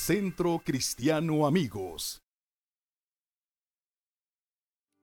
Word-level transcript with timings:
Centro 0.00 0.62
Cristiano 0.64 1.46
Amigos. 1.46 2.22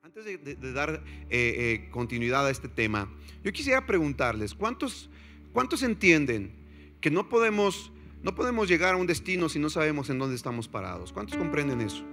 Antes 0.02 0.26
de, 0.26 0.74
dar 0.74 1.04
eh, 1.30 1.30
eh, 1.30 1.90
continuidad 1.92 2.48
a 2.48 2.50
este 2.50 2.68
tema, 2.68 3.08
yo 3.44 3.52
quisiera 3.52 3.86
preguntarles, 3.86 4.56
¿cuántos, 4.56 5.10
¿cuántos 5.54 5.84
entienden 5.84 6.52
que 7.00 7.12
no 7.12 7.30
podemos, 7.30 7.92
no 8.24 8.34
podemos 8.34 8.68
llegar 8.68 8.96
a 8.96 8.98
un 8.98 9.06
destino 9.06 9.50
si 9.50 9.60
no 9.60 9.70
sabemos 9.70 10.10
en 10.10 10.18
dónde 10.18 10.36
estamos 10.36 10.68
parados? 10.68 11.14
¿Cuántos 11.14 11.38
comprenden 11.38 11.82
eso? 11.82 12.04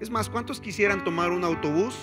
Es 0.00 0.10
más, 0.10 0.28
¿cuántos 0.28 0.60
quisieran 0.60 1.02
tomar 1.02 1.30
un 1.30 1.44
autobús, 1.44 1.94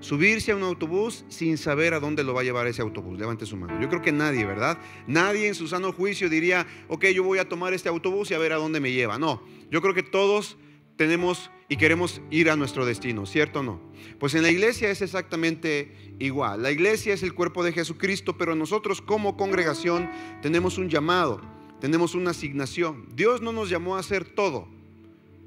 subirse 0.00 0.52
a 0.52 0.56
un 0.56 0.62
autobús 0.62 1.24
sin 1.28 1.58
saber 1.58 1.94
a 1.94 2.00
dónde 2.00 2.24
lo 2.24 2.34
va 2.34 2.42
a 2.42 2.44
llevar 2.44 2.66
ese 2.66 2.82
autobús? 2.82 3.18
Levante 3.18 3.46
su 3.46 3.56
mano. 3.56 3.80
Yo 3.80 3.88
creo 3.88 4.02
que 4.02 4.12
nadie, 4.12 4.44
¿verdad? 4.44 4.78
Nadie 5.06 5.48
en 5.48 5.54
su 5.54 5.68
sano 5.68 5.92
juicio 5.92 6.28
diría, 6.28 6.66
ok, 6.88 7.06
yo 7.06 7.24
voy 7.24 7.38
a 7.38 7.48
tomar 7.48 7.74
este 7.74 7.88
autobús 7.88 8.30
y 8.30 8.34
a 8.34 8.38
ver 8.38 8.52
a 8.52 8.56
dónde 8.56 8.80
me 8.80 8.92
lleva. 8.92 9.18
No, 9.18 9.42
yo 9.70 9.80
creo 9.82 9.94
que 9.94 10.02
todos 10.02 10.56
tenemos 10.96 11.50
y 11.68 11.76
queremos 11.76 12.20
ir 12.30 12.50
a 12.50 12.56
nuestro 12.56 12.86
destino, 12.86 13.26
¿cierto 13.26 13.60
o 13.60 13.62
no? 13.62 13.80
Pues 14.18 14.34
en 14.34 14.42
la 14.42 14.50
iglesia 14.50 14.90
es 14.90 15.02
exactamente 15.02 16.14
igual. 16.18 16.62
La 16.62 16.70
iglesia 16.70 17.14
es 17.14 17.22
el 17.22 17.34
cuerpo 17.34 17.62
de 17.62 17.72
Jesucristo, 17.72 18.38
pero 18.38 18.54
nosotros 18.54 19.02
como 19.02 19.36
congregación 19.36 20.10
tenemos 20.42 20.78
un 20.78 20.88
llamado, 20.88 21.40
tenemos 21.80 22.14
una 22.14 22.30
asignación. 22.30 23.06
Dios 23.14 23.42
no 23.42 23.52
nos 23.52 23.68
llamó 23.68 23.96
a 23.96 24.00
hacer 24.00 24.24
todo, 24.24 24.68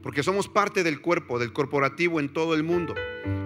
porque 0.03 0.23
somos 0.23 0.47
parte 0.47 0.83
del 0.83 1.01
cuerpo, 1.01 1.39
del 1.39 1.53
corporativo 1.53 2.19
en 2.19 2.31
todo 2.31 2.55
el 2.55 2.63
mundo. 2.63 2.95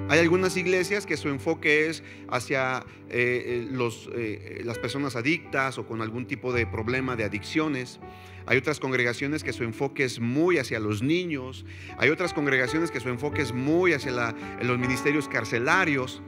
Hay 0.07 0.19
algunas 0.19 0.55
iglesias 0.55 1.05
que 1.05 1.17
su 1.17 1.29
enfoque 1.29 1.87
es 1.89 2.03
hacia 2.29 2.85
eh, 3.09 3.67
eh, 3.71 4.07
eh, 4.15 4.61
las 4.63 4.77
personas 4.77 5.15
adictas 5.15 5.79
o 5.79 5.87
con 5.87 6.01
algún 6.01 6.27
tipo 6.27 6.53
de 6.53 6.67
problema 6.67 7.15
de 7.15 7.23
adicciones. 7.23 7.99
Hay 8.45 8.57
otras 8.57 8.79
congregaciones 8.79 9.43
que 9.43 9.51
su 9.51 9.63
enfoque 9.63 10.03
es 10.03 10.19
muy 10.19 10.59
hacia 10.59 10.79
los 10.79 11.01
niños. 11.01 11.65
Hay 11.97 12.09
otras 12.09 12.33
congregaciones 12.33 12.91
que 12.91 12.99
su 12.99 13.09
enfoque 13.09 13.41
es 13.41 13.51
muy 13.51 13.93
hacia 13.93 14.35
los 14.61 14.77
ministerios 14.77 15.27
carcelarios. 15.27 16.21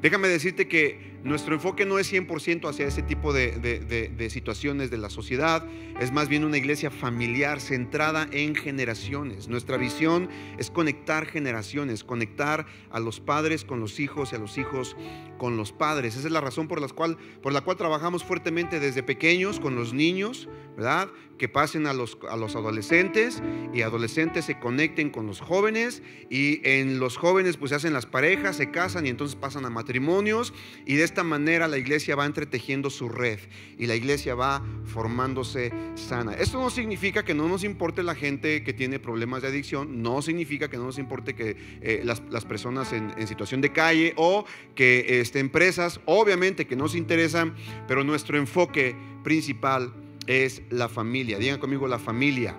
Déjame 0.00 0.26
decirte 0.26 0.66
que 0.66 1.11
nuestro 1.24 1.54
enfoque 1.54 1.86
no 1.86 1.98
es 1.98 2.12
100% 2.12 2.68
hacia 2.68 2.86
ese 2.86 3.02
tipo 3.02 3.32
de, 3.32 4.28
situaciones 4.30 4.90
de 4.90 4.98
la 4.98 5.08
sociedad, 5.08 5.64
es 6.00 6.10
más 6.10 6.28
bien 6.28 6.44
una 6.44 6.56
iglesia 6.56 6.90
familiar 6.90 7.60
centrada 7.60 8.28
en 8.32 8.56
generaciones. 8.56 9.48
Nuestra 9.48 9.76
visión 9.76 10.28
es 10.58 10.70
conectar 10.70 11.26
generaciones, 11.26 12.02
conectar 12.02 12.66
a 12.90 12.98
los 12.98 13.20
padres 13.20 13.64
con 13.64 13.78
los 13.78 14.00
hijos 14.00 14.32
y 14.32 14.36
a 14.36 14.38
los 14.38 14.58
hijos 14.58 14.96
con 15.38 15.56
los 15.56 15.72
padres. 15.72 16.16
Esa 16.16 16.26
es 16.26 16.32
la 16.32 16.40
razón 16.40 16.66
por 16.66 16.80
la 16.80 16.88
cual, 16.88 17.16
por 17.40 17.52
la 17.52 17.60
cual 17.60 17.76
trabajamos 17.76 18.24
fuertemente 18.24 18.80
desde 18.80 19.02
pequeños 19.02 19.60
con 19.60 19.76
los 19.76 19.92
niños, 19.92 20.48
¿verdad? 20.76 21.08
Que 21.38 21.48
pasen 21.48 21.86
a 21.86 21.92
los, 21.92 22.18
a 22.28 22.36
los 22.36 22.56
adolescentes 22.56 23.42
y 23.72 23.82
adolescentes 23.82 24.44
se 24.44 24.58
conecten 24.58 25.10
con 25.10 25.26
los 25.26 25.40
jóvenes 25.40 26.02
y 26.30 26.60
en 26.68 26.98
los 26.98 27.16
jóvenes 27.16 27.56
pues 27.56 27.70
se 27.70 27.76
hacen 27.76 27.92
las 27.92 28.06
parejas, 28.06 28.56
se 28.56 28.70
casan 28.70 29.06
y 29.06 29.10
entonces 29.10 29.36
pasan 29.36 29.64
a 29.64 29.70
matrimonios 29.70 30.52
y 30.86 30.96
de 30.96 31.11
esta 31.12 31.24
manera 31.24 31.68
la 31.68 31.76
iglesia 31.76 32.16
va 32.16 32.24
entretejiendo 32.24 32.88
su 32.88 33.06
red 33.10 33.38
y 33.78 33.86
la 33.86 33.94
iglesia 33.94 34.34
va 34.34 34.64
formándose 34.86 35.70
sana. 35.94 36.32
Esto 36.32 36.58
no 36.58 36.70
significa 36.70 37.22
que 37.22 37.34
no 37.34 37.48
nos 37.48 37.64
importe 37.64 38.02
la 38.02 38.14
gente 38.14 38.64
que 38.64 38.72
tiene 38.72 38.98
problemas 38.98 39.42
de 39.42 39.48
adicción, 39.48 40.02
no 40.02 40.22
significa 40.22 40.70
que 40.70 40.78
no 40.78 40.84
nos 40.84 40.98
importe 40.98 41.34
que 41.34 41.56
eh, 41.82 42.00
las, 42.02 42.44
personas 42.46 42.94
en, 42.94 43.12
situación 43.26 43.60
de 43.60 43.72
calle 43.72 44.14
o 44.16 44.46
que 44.74 45.20
este, 45.20 45.38
empresas, 45.38 46.00
obviamente 46.06 46.66
que 46.66 46.76
nos 46.76 46.94
interesan, 46.94 47.54
pero 47.86 48.04
nuestro 48.04 48.38
enfoque 48.38 48.96
principal 49.22 49.92
es 50.26 50.62
la 50.70 50.88
familia. 50.88 51.38
Digan 51.38 51.60
conmigo 51.60 51.86
la 51.88 51.98
familia. 51.98 52.56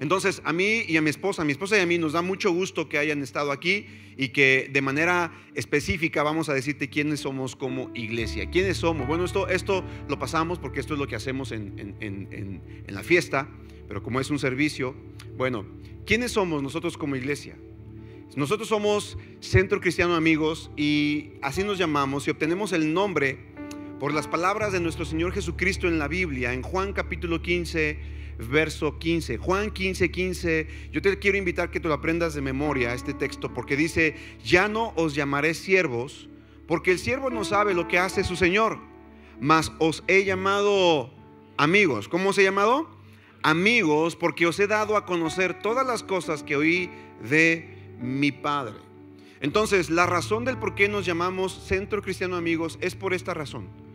Entonces, 0.00 0.42
a 0.44 0.52
mí 0.52 0.82
y 0.86 0.96
a 0.96 1.02
mi 1.02 1.10
esposa, 1.10 1.42
a 1.42 1.44
mi 1.44 1.52
esposa 1.52 1.76
y 1.76 1.80
a 1.80 1.86
mí 1.86 1.98
nos 1.98 2.12
da 2.12 2.22
mucho 2.22 2.52
gusto 2.52 2.88
que 2.88 2.98
hayan 2.98 3.22
estado 3.22 3.52
aquí 3.52 3.86
y 4.16 4.28
que 4.28 4.70
de 4.72 4.80
manera 4.80 5.32
específica 5.54 6.22
vamos 6.22 6.48
a 6.48 6.54
decirte 6.54 6.88
quiénes 6.88 7.20
somos 7.20 7.56
como 7.56 7.90
iglesia. 7.94 8.50
¿Quiénes 8.50 8.76
somos? 8.76 9.06
Bueno, 9.06 9.24
esto, 9.24 9.48
esto 9.48 9.84
lo 10.08 10.18
pasamos 10.18 10.58
porque 10.58 10.80
esto 10.80 10.94
es 10.94 11.00
lo 11.00 11.06
que 11.06 11.16
hacemos 11.16 11.52
en, 11.52 11.96
en 12.00 12.94
la 12.94 13.02
fiesta, 13.02 13.48
pero 13.86 14.02
como 14.02 14.20
es 14.20 14.30
un 14.30 14.38
servicio, 14.38 14.94
bueno, 15.36 15.66
¿quiénes 16.06 16.32
somos 16.32 16.62
nosotros 16.62 16.96
como 16.96 17.16
iglesia? 17.16 17.56
Nosotros 18.36 18.68
somos 18.68 19.18
Centro 19.40 19.80
Cristiano 19.80 20.14
Amigos 20.14 20.70
y 20.76 21.32
así 21.42 21.64
nos 21.64 21.78
llamamos 21.78 22.28
y 22.28 22.30
obtenemos 22.30 22.72
el 22.72 22.92
nombre 22.92 23.38
por 23.98 24.12
las 24.12 24.28
palabras 24.28 24.72
de 24.72 24.78
nuestro 24.78 25.04
Señor 25.04 25.32
Jesucristo 25.32 25.88
en 25.88 25.98
la 25.98 26.06
Biblia, 26.06 26.52
en 26.52 26.62
Juan 26.62 26.92
capítulo 26.92 27.42
15, 27.42 27.98
verso 28.38 28.98
15. 28.98 29.38
Juan 29.38 29.70
15, 29.70 30.10
15, 30.10 30.66
yo 30.92 31.02
te 31.02 31.18
quiero 31.18 31.36
invitar 31.36 31.70
que 31.70 31.80
te 31.80 31.88
lo 31.88 31.94
aprendas 31.94 32.34
de 32.34 32.40
memoria 32.40 32.94
este 32.94 33.14
texto, 33.14 33.52
porque 33.52 33.76
dice, 33.76 34.16
ya 34.44 34.68
no 34.68 34.92
os 34.96 35.14
llamaré 35.14 35.54
siervos, 35.54 36.28
porque 36.66 36.92
el 36.92 36.98
siervo 36.98 37.30
no 37.30 37.44
sabe 37.44 37.74
lo 37.74 37.88
que 37.88 37.98
hace 37.98 38.24
su 38.24 38.36
Señor, 38.36 38.78
mas 39.40 39.72
os 39.78 40.04
he 40.06 40.24
llamado 40.24 41.12
amigos. 41.56 42.08
¿Cómo 42.08 42.30
os 42.30 42.38
he 42.38 42.44
llamado? 42.44 42.88
Amigos, 43.42 44.16
porque 44.16 44.46
os 44.46 44.58
he 44.60 44.66
dado 44.66 44.96
a 44.96 45.06
conocer 45.06 45.60
todas 45.60 45.86
las 45.86 46.02
cosas 46.02 46.42
que 46.42 46.56
oí 46.56 46.90
de 47.28 47.94
mi 48.00 48.32
Padre. 48.32 48.74
Entonces, 49.40 49.90
la 49.90 50.06
razón 50.06 50.44
del 50.44 50.58
por 50.58 50.74
qué 50.74 50.88
nos 50.88 51.06
llamamos 51.06 51.64
Centro 51.66 52.02
Cristiano 52.02 52.36
Amigos 52.36 52.78
es 52.80 52.96
por 52.96 53.14
esta 53.14 53.34
razón. 53.34 53.87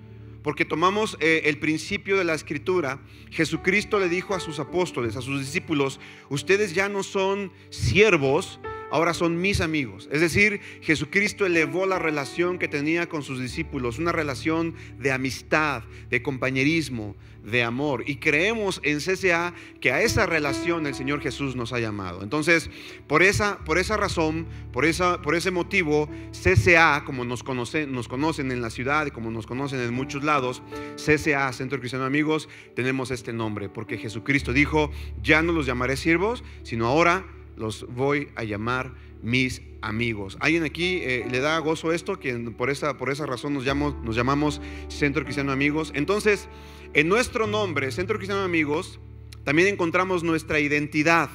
Porque 0.44 0.66
tomamos 0.66 1.18
eh, 1.20 1.44
el 1.46 1.58
principio 1.58 2.18
de 2.18 2.26
la 2.26 2.34
escritura. 2.34 3.00
Jesucristo 3.32 4.00
le 4.00 4.10
dijo 4.10 4.36
a 4.36 4.40
sus 4.40 4.60
apóstoles, 4.60 5.16
a 5.16 5.22
sus 5.22 5.40
discípulos, 5.40 6.00
ustedes 6.30 6.76
ya 6.76 6.90
no 6.90 7.02
son 7.02 7.52
siervos, 7.70 8.60
ahora 8.92 9.16
son 9.16 9.42
mis 9.42 9.60
amigos. 9.60 10.08
Es 10.12 10.22
decir, 10.22 10.62
Jesucristo 10.82 11.48
elevó 11.48 11.88
la 11.88 11.98
relación 11.98 12.60
que 12.60 12.68
tenía 12.68 13.10
con 13.10 13.24
sus 13.24 13.40
discípulos, 13.40 13.98
una 13.98 14.12
relación 14.12 14.76
de 15.00 15.12
amistad, 15.12 15.82
de 16.12 16.22
compañerismo, 16.22 17.16
de 17.44 17.64
amor. 17.64 18.04
Y 18.08 18.16
creemos 18.16 18.80
en 18.84 19.00
CCA 19.00 19.54
que 19.82 19.92
a 19.92 20.02
esa 20.02 20.26
relación 20.26 20.88
el 20.88 20.96
Señor 20.96 21.22
Jesús 21.22 21.56
nos 21.56 21.74
ha 21.74 21.80
llamado. 21.80 22.24
Entonces, 22.24 22.70
por 23.08 23.24
esa, 23.24 23.60
por 23.66 23.78
esa 23.78 23.98
razón, 23.98 24.48
por, 24.72 24.86
esa, 24.86 25.22
por 25.22 25.36
ese 25.36 25.52
motivo, 25.52 26.10
CCA, 26.32 27.04
como 27.06 27.26
nos 27.26 27.44
conocen, 27.44 27.92
nos 27.92 28.08
conocen 28.08 28.52
en 28.52 28.62
la 28.62 28.70
ciudad 28.70 28.94
como 29.12 29.32
nos 29.32 29.48
conocen 29.48 29.80
en 29.80 29.94
muchos 29.94 30.24
lados, 30.24 30.62
CCA, 30.96 31.52
Centro 31.52 31.80
Cristiano 31.80 32.06
Amigos, 32.06 32.48
tenemos 32.76 33.12
este 33.12 33.34
nombre, 33.34 33.70
porque 33.70 33.98
Jesucristo 33.98 34.54
dijo, 34.54 34.92
ya 35.22 35.42
no 35.42 35.52
los 35.52 35.66
llamaré 35.66 35.98
siervos, 35.98 36.44
sino 36.64 36.88
ahora 36.88 37.26
los 37.56 37.88
voy 37.88 38.30
a 38.36 38.44
llamar 38.44 38.94
mis 39.22 39.62
amigos. 39.84 40.38
¿Alguien 40.40 40.64
aquí 40.64 41.00
eh, 41.02 41.28
le 41.30 41.40
da 41.40 41.58
gozo 41.60 41.92
esto? 41.92 42.20
Que 42.20 42.34
por 42.36 42.70
esa, 42.70 42.98
por 42.98 43.10
esa 43.10 43.26
razón 43.26 43.54
nos, 43.54 43.66
llamamos, 43.66 43.96
nos 44.04 44.16
llamamos 44.16 44.62
Centro 44.88 45.24
Cristiano 45.24 45.52
Amigos. 45.52 45.92
Entonces, 45.96 46.48
en 46.94 47.10
nuestro 47.10 47.48
nombre, 47.48 47.92
Centro 47.92 48.18
Cristiano 48.18 48.44
Amigos, 48.44 49.00
también 49.44 49.68
encontramos 49.68 50.24
nuestra 50.24 50.60
identidad. 50.60 51.30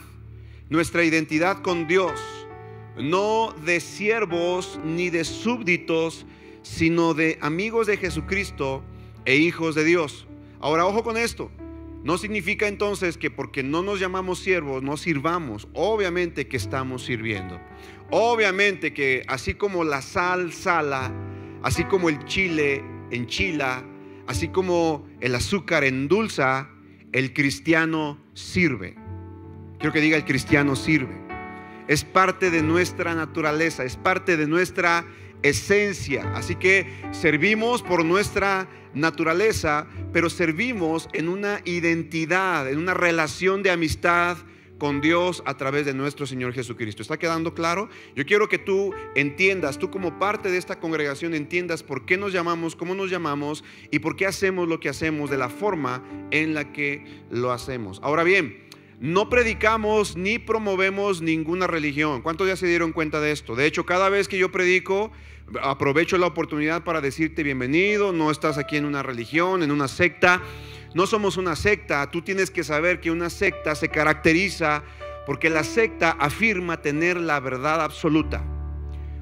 Nuestra 0.70 1.04
identidad 1.04 1.62
con 1.62 1.86
Dios. 1.86 2.20
No 2.96 3.54
de 3.64 3.80
siervos 3.80 4.80
ni 4.84 5.10
de 5.10 5.24
súbditos, 5.24 6.26
sino 6.62 7.14
de 7.14 7.38
amigos 7.40 7.86
de 7.86 7.96
Jesucristo 7.96 8.82
e 9.24 9.36
hijos 9.36 9.74
de 9.74 9.84
Dios. 9.84 10.26
Ahora, 10.60 10.86
ojo 10.86 11.04
con 11.04 11.16
esto. 11.16 11.50
No 12.04 12.16
significa 12.16 12.68
entonces 12.68 13.18
que 13.18 13.30
porque 13.30 13.62
no 13.62 13.82
nos 13.82 14.00
llamamos 14.00 14.38
siervos 14.38 14.82
no 14.82 14.96
sirvamos. 14.96 15.68
Obviamente 15.74 16.46
que 16.46 16.56
estamos 16.56 17.04
sirviendo. 17.04 17.60
Obviamente 18.10 18.94
que 18.94 19.24
así 19.26 19.54
como 19.54 19.84
la 19.84 20.00
sal 20.00 20.52
sala, 20.52 21.12
así 21.62 21.84
como 21.84 22.08
el 22.08 22.24
chile 22.24 22.82
enchila, 23.10 23.84
así 24.26 24.48
como 24.48 25.06
el 25.20 25.34
azúcar 25.34 25.84
endulza, 25.84 26.70
el 27.12 27.32
cristiano 27.32 28.18
sirve. 28.34 28.94
Quiero 29.78 29.92
que 29.92 30.00
diga 30.00 30.16
el 30.16 30.24
cristiano 30.24 30.76
sirve. 30.76 31.16
Es 31.88 32.04
parte 32.04 32.50
de 32.50 32.62
nuestra 32.62 33.14
naturaleza, 33.14 33.84
es 33.84 33.96
parte 33.96 34.36
de 34.36 34.46
nuestra 34.46 35.04
esencia. 35.42 36.32
Así 36.34 36.54
que 36.54 36.86
servimos 37.12 37.82
por 37.82 38.04
nuestra 38.04 38.68
naturaleza, 38.94 39.86
pero 40.12 40.30
servimos 40.30 41.08
en 41.12 41.28
una 41.28 41.60
identidad, 41.64 42.68
en 42.68 42.78
una 42.78 42.94
relación 42.94 43.62
de 43.62 43.70
amistad 43.70 44.38
con 44.78 45.00
Dios 45.00 45.42
a 45.44 45.56
través 45.56 45.84
de 45.86 45.94
nuestro 45.94 46.26
Señor 46.26 46.52
Jesucristo. 46.52 47.02
¿Está 47.02 47.18
quedando 47.18 47.52
claro? 47.52 47.88
Yo 48.14 48.24
quiero 48.24 48.48
que 48.48 48.58
tú 48.58 48.94
entiendas, 49.14 49.78
tú 49.78 49.90
como 49.90 50.18
parte 50.18 50.50
de 50.50 50.58
esta 50.58 50.78
congregación 50.78 51.34
entiendas 51.34 51.82
por 51.82 52.06
qué 52.06 52.16
nos 52.16 52.32
llamamos, 52.32 52.76
cómo 52.76 52.94
nos 52.94 53.10
llamamos 53.10 53.64
y 53.90 53.98
por 53.98 54.16
qué 54.16 54.26
hacemos 54.26 54.68
lo 54.68 54.80
que 54.80 54.88
hacemos 54.88 55.30
de 55.30 55.36
la 55.36 55.48
forma 55.48 56.04
en 56.30 56.54
la 56.54 56.72
que 56.72 57.04
lo 57.30 57.50
hacemos. 57.50 58.00
Ahora 58.02 58.22
bien, 58.22 58.67
no 59.00 59.28
predicamos 59.28 60.16
ni 60.16 60.38
promovemos 60.38 61.22
ninguna 61.22 61.66
religión. 61.66 62.20
¿Cuántos 62.20 62.48
ya 62.48 62.56
se 62.56 62.66
dieron 62.66 62.92
cuenta 62.92 63.20
de 63.20 63.30
esto? 63.30 63.54
De 63.54 63.66
hecho, 63.66 63.86
cada 63.86 64.08
vez 64.08 64.26
que 64.26 64.38
yo 64.38 64.50
predico, 64.50 65.12
aprovecho 65.62 66.18
la 66.18 66.26
oportunidad 66.26 66.82
para 66.82 67.00
decirte 67.00 67.42
bienvenido, 67.42 68.12
no 68.12 68.30
estás 68.30 68.58
aquí 68.58 68.76
en 68.76 68.84
una 68.84 69.02
religión, 69.02 69.62
en 69.62 69.70
una 69.70 69.88
secta. 69.88 70.42
no 70.94 71.06
somos 71.06 71.36
una 71.36 71.54
secta. 71.54 72.10
Tú 72.10 72.22
tienes 72.22 72.50
que 72.50 72.64
saber 72.64 73.00
que 73.00 73.10
una 73.10 73.30
secta 73.30 73.74
se 73.74 73.88
caracteriza 73.88 74.82
porque 75.26 75.50
la 75.50 75.62
secta 75.62 76.12
afirma 76.12 76.80
tener 76.80 77.18
la 77.18 77.38
verdad 77.38 77.82
absoluta. 77.82 78.57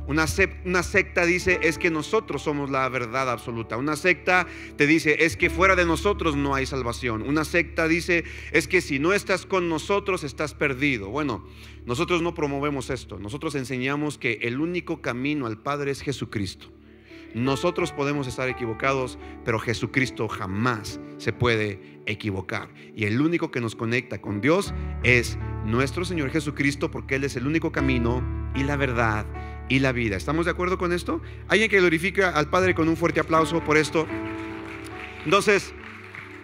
Una, 0.07 0.27
secta 0.27 1.27
dice 1.27 1.59
es 1.63 1.79
que 1.79 1.91
nosotros 1.91 2.43
somos 2.43 2.71
la 2.71 2.89
verdad 2.89 3.29
absoluta. 3.31 3.77
Una 3.77 3.97
secta 3.97 4.47
te 4.77 4.87
dice 4.87 5.25
es 5.25 5.37
que 5.37 5.51
fuera 5.51 5.75
de 5.75 5.85
nosotros 5.85 6.37
no 6.37 6.55
hay 6.55 6.65
salvación. 6.65 7.23
Una 7.23 7.45
secta 7.45 7.89
dice 7.89 8.25
es 8.53 8.69
que 8.69 8.81
si 8.81 9.01
no 9.01 9.13
estás 9.13 9.47
con 9.47 9.69
nosotros 9.69 10.23
estás 10.23 10.55
perdido. 10.55 11.09
Bueno, 11.09 11.45
nosotros 11.87 12.23
no 12.23 12.35
promovemos 12.35 12.91
esto. 12.91 13.19
Nosotros 13.19 13.57
enseñamos 13.57 14.17
que 14.17 14.39
el 14.43 14.61
único 14.61 15.03
camino 15.03 15.47
al 15.47 15.59
Padre 15.59 15.91
es 15.91 16.03
Jesucristo. 16.03 16.69
Nosotros 17.35 17.93
podemos 17.93 18.27
estar 18.29 18.49
equivocados, 18.49 19.19
pero 19.45 19.59
Jesucristo 19.59 20.27
jamás 20.29 21.01
se 21.19 21.33
puede 21.33 22.01
equivocar. 22.07 22.73
Y 22.95 23.05
el 23.05 23.21
único 23.21 23.51
que 23.51 23.61
nos 23.61 23.77
conecta 23.77 24.23
con 24.23 24.41
Dios 24.41 24.73
es 25.03 25.37
nuestro 25.65 26.05
Señor 26.05 26.31
Jesucristo, 26.31 26.91
porque 26.91 27.17
Él 27.17 27.25
es 27.25 27.37
el 27.37 27.47
único 27.47 27.73
camino 27.73 28.23
y 28.55 28.63
la 28.63 28.77
verdad 28.77 29.27
y 29.69 29.81
la 29.81 29.93
vida. 29.93 30.17
¿Estamos 30.17 30.47
de 30.47 30.53
acuerdo 30.53 30.79
con 30.79 30.93
esto? 30.93 31.21
¿Alguien 31.49 31.71
que 31.71 31.81
glorifica 31.81 32.31
al 32.31 32.49
Padre 32.49 32.75
con 32.75 32.89
un 32.89 32.97
fuerte 32.97 33.21
aplauso 33.21 33.63
por 33.65 33.77
esto? 33.77 34.07
Entonces, 35.25 35.73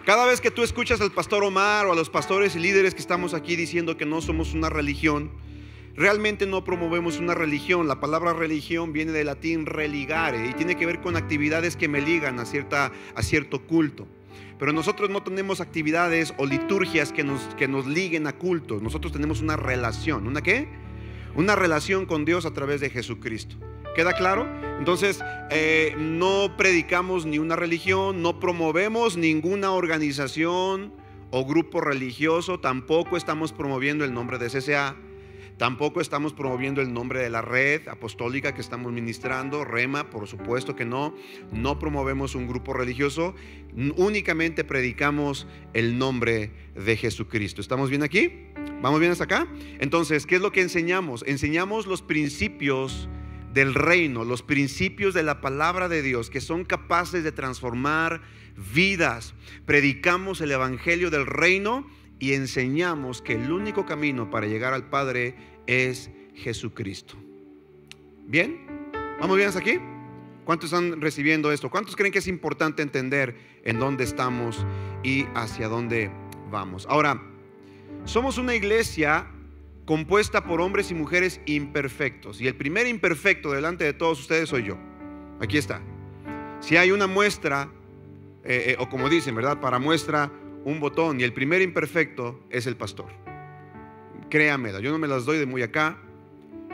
cada 0.05 0.25
vez 0.25 0.41
que 0.41 0.51
tú 0.51 0.63
escuchas 0.63 0.99
al 0.99 1.11
pastor 1.11 1.43
Omar 1.43 1.85
o 1.85 1.93
a 1.93 1.95
los 1.95 2.09
pastores 2.09 2.55
y 2.55 2.59
líderes 2.59 2.93
que 2.93 2.99
estamos 2.99 3.33
aquí 3.33 3.55
diciendo 3.55 3.95
que 3.95 4.05
no 4.05 4.21
somos 4.21 4.53
una 4.53 4.69
religión, 4.69 5.31
realmente 5.95 6.45
no 6.45 6.65
promovemos 6.65 7.19
una 7.19 7.33
religión. 7.33 7.87
La 7.87 8.01
palabra 8.01 8.33
religión 8.33 8.91
viene 8.91 9.13
del 9.13 9.27
latín 9.27 9.65
religare 9.65 10.49
y 10.49 10.53
tiene 10.53 10.75
que 10.75 10.85
ver 10.85 10.99
con 10.99 11.15
actividades 11.15 11.77
que 11.77 11.87
me 11.87 12.01
ligan 12.01 12.39
a, 12.39 12.45
cierta, 12.45 12.91
a 13.15 13.23
cierto 13.23 13.61
culto. 13.65 14.05
Pero 14.59 14.73
nosotros 14.73 15.09
no 15.09 15.23
tenemos 15.23 15.61
actividades 15.61 16.33
o 16.37 16.45
liturgias 16.45 17.11
que 17.11 17.23
nos, 17.23 17.41
que 17.55 17.67
nos 17.67 17.87
liguen 17.87 18.27
a 18.27 18.33
cultos. 18.33 18.81
Nosotros 18.81 19.13
tenemos 19.13 19.41
una 19.41 19.55
relación. 19.55 20.27
¿Una 20.27 20.41
qué? 20.41 20.67
Una 21.35 21.55
relación 21.55 22.05
con 22.05 22.25
Dios 22.25 22.45
a 22.45 22.53
través 22.53 22.81
de 22.81 22.89
Jesucristo. 22.89 23.55
¿Queda 23.95 24.13
claro? 24.13 24.47
Entonces, 24.79 25.19
eh, 25.51 25.95
no 25.97 26.55
predicamos 26.57 27.25
ni 27.25 27.37
una 27.37 27.55
religión, 27.55 28.21
no 28.21 28.39
promovemos 28.39 29.17
ninguna 29.17 29.71
organización 29.71 30.93
o 31.29 31.45
grupo 31.45 31.79
religioso, 31.79 32.59
tampoco 32.59 33.17
estamos 33.17 33.53
promoviendo 33.53 34.03
el 34.03 34.13
nombre 34.13 34.37
de 34.37 34.49
CCA, 34.49 34.95
tampoco 35.57 36.01
estamos 36.01 36.33
promoviendo 36.33 36.81
el 36.81 36.93
nombre 36.93 37.19
de 37.19 37.29
la 37.29 37.41
red 37.41 37.87
apostólica 37.87 38.53
que 38.53 38.61
estamos 38.61 38.91
ministrando, 38.91 39.65
Rema, 39.65 40.09
por 40.09 40.27
supuesto 40.27 40.75
que 40.75 40.85
no, 40.85 41.15
no 41.51 41.79
promovemos 41.79 42.35
un 42.35 42.47
grupo 42.47 42.73
religioso, 42.73 43.35
únicamente 43.95 44.63
predicamos 44.63 45.47
el 45.73 45.97
nombre 45.97 46.51
de 46.75 46.97
Jesucristo. 46.97 47.61
¿Estamos 47.61 47.89
bien 47.89 48.03
aquí? 48.03 48.47
¿Vamos 48.81 48.99
bien 48.99 49.11
hasta 49.11 49.23
acá? 49.23 49.47
Entonces, 49.79 50.25
¿qué 50.25 50.35
es 50.35 50.41
lo 50.41 50.51
que 50.51 50.61
enseñamos? 50.61 51.23
Enseñamos 51.27 51.87
los 51.87 52.01
principios 52.01 53.07
del 53.53 53.75
reino, 53.75 54.25
los 54.25 54.41
principios 54.41 55.13
de 55.13 55.23
la 55.23 55.39
palabra 55.39 55.87
de 55.87 56.01
Dios 56.01 56.29
que 56.29 56.41
son 56.41 56.65
capaces 56.65 57.23
de 57.23 57.31
transformar 57.31 58.21
vidas. 58.73 59.35
Predicamos 59.65 60.41
el 60.41 60.51
evangelio 60.51 61.11
del 61.11 61.25
reino 61.25 61.87
y 62.23 62.35
enseñamos 62.35 63.21
que 63.21 63.33
el 63.33 63.51
único 63.51 63.85
camino 63.85 64.29
para 64.29 64.47
llegar 64.47 64.73
al 64.73 64.89
Padre 64.89 65.35
es 65.67 66.09
Jesucristo. 66.33 67.17
¿Bien? 68.25 68.65
¿Vamos 69.19 69.35
bien 69.35 69.49
hasta 69.49 69.59
aquí? 69.59 69.77
¿Cuántos 70.45 70.71
están 70.71 71.01
recibiendo 71.01 71.51
esto? 71.51 71.69
¿Cuántos 71.69 71.97
creen 71.97 72.13
que 72.13 72.19
es 72.19 72.27
importante 72.29 72.81
entender 72.81 73.35
en 73.65 73.77
dónde 73.77 74.05
estamos 74.05 74.65
y 75.03 75.25
hacia 75.35 75.67
dónde 75.67 76.11
vamos? 76.49 76.85
Ahora, 76.89 77.21
somos 78.05 78.37
una 78.37 78.55
iglesia 78.55 79.27
compuesta 79.83 80.45
por 80.45 80.61
hombres 80.61 80.91
y 80.91 80.93
mujeres 80.93 81.41
imperfectos. 81.45 82.39
Y 82.39 82.47
el 82.47 82.55
primer 82.55 82.87
imperfecto 82.87 83.51
delante 83.51 83.83
de 83.83 83.91
todos 83.91 84.21
ustedes 84.21 84.47
soy 84.47 84.63
yo. 84.63 84.77
Aquí 85.41 85.57
está. 85.57 85.81
Si 86.61 86.77
hay 86.77 86.91
una 86.91 87.07
muestra, 87.07 87.69
eh, 88.45 88.67
eh, 88.67 88.75
o 88.79 88.87
como 88.87 89.09
dicen, 89.09 89.35
¿verdad? 89.35 89.59
Para 89.59 89.77
muestra 89.77 90.31
un 90.65 90.79
botón. 90.79 91.19
Y 91.19 91.23
el 91.23 91.33
primer 91.33 91.61
imperfecto 91.61 92.43
es 92.49 92.67
el 92.67 92.75
pastor. 92.75 93.11
Créamela, 94.29 94.79
yo 94.79 94.91
no 94.91 94.97
me 94.97 95.07
las 95.07 95.25
doy 95.25 95.37
de 95.37 95.45
muy 95.45 95.61
acá. 95.61 95.97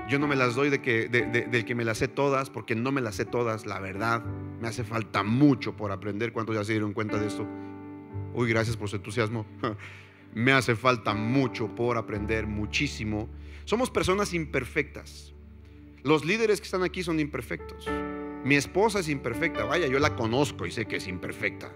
Yo 0.07 0.17
no 0.17 0.27
me 0.27 0.35
las 0.35 0.55
doy 0.55 0.69
de 0.69 0.81
que, 0.81 1.07
del 1.07 1.65
que 1.65 1.75
me 1.75 1.85
las 1.85 1.99
sé 1.99 2.07
todas, 2.07 2.49
porque 2.49 2.75
no 2.75 2.91
me 2.91 2.99
las 2.99 3.15
sé 3.15 3.25
todas, 3.25 3.67
la 3.67 3.79
verdad. 3.79 4.23
Me 4.59 4.67
hace 4.67 4.83
falta 4.83 5.23
mucho 5.23 5.77
por 5.77 5.91
aprender. 5.91 6.33
¿Cuántos 6.33 6.55
ya 6.55 6.63
se 6.63 6.71
dieron 6.71 6.93
cuenta 6.93 7.19
de 7.19 7.27
esto? 7.27 7.47
Uy, 8.33 8.49
gracias 8.49 8.75
por 8.75 8.89
su 8.89 8.95
entusiasmo. 8.95 9.45
Me 10.33 10.51
hace 10.51 10.75
falta 10.75 11.13
mucho 11.13 11.73
por 11.75 11.97
aprender, 11.97 12.45
muchísimo. 12.45 13.29
Somos 13.65 13.89
personas 13.89 14.33
imperfectas. 14.33 15.33
Los 16.03 16.23
líderes 16.23 16.61
que 16.61 16.65
están 16.65 16.83
aquí 16.83 17.03
son 17.03 17.19
imperfectos. 17.19 17.87
Mi 18.43 18.55
esposa 18.55 18.99
es 18.99 19.09
imperfecta. 19.09 19.65
Vaya, 19.65 19.87
yo 19.87 19.99
la 19.99 20.15
conozco 20.15 20.65
y 20.65 20.71
sé 20.71 20.85
que 20.85 20.97
es 20.97 21.07
imperfecta. 21.07 21.71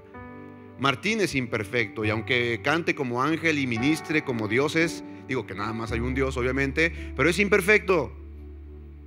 Martín 0.84 1.22
es 1.22 1.34
imperfecto 1.34 2.04
y 2.04 2.10
aunque 2.10 2.60
cante 2.62 2.94
como 2.94 3.24
ángel 3.24 3.58
y 3.58 3.66
ministre 3.66 4.26
como 4.26 4.50
dioses, 4.50 5.02
digo 5.30 5.48
que 5.48 5.56
nada 5.56 5.72
más 5.72 5.94
hay 5.94 6.02
un 6.02 6.14
Dios 6.14 6.36
obviamente, 6.36 7.14
pero 7.16 7.30
es 7.30 7.40
imperfecto. 7.40 8.12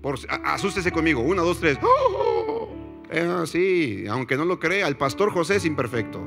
Por, 0.00 0.18
asústese 0.42 0.90
conmigo, 0.90 1.20
una, 1.20 1.42
dos, 1.42 1.60
tres. 1.60 1.78
¡Oh! 1.82 2.74
así, 3.42 4.06
aunque 4.08 4.38
no 4.38 4.46
lo 4.46 4.58
crea, 4.58 4.88
el 4.88 4.96
pastor 4.96 5.30
José 5.30 5.56
es 5.56 5.66
imperfecto. 5.66 6.26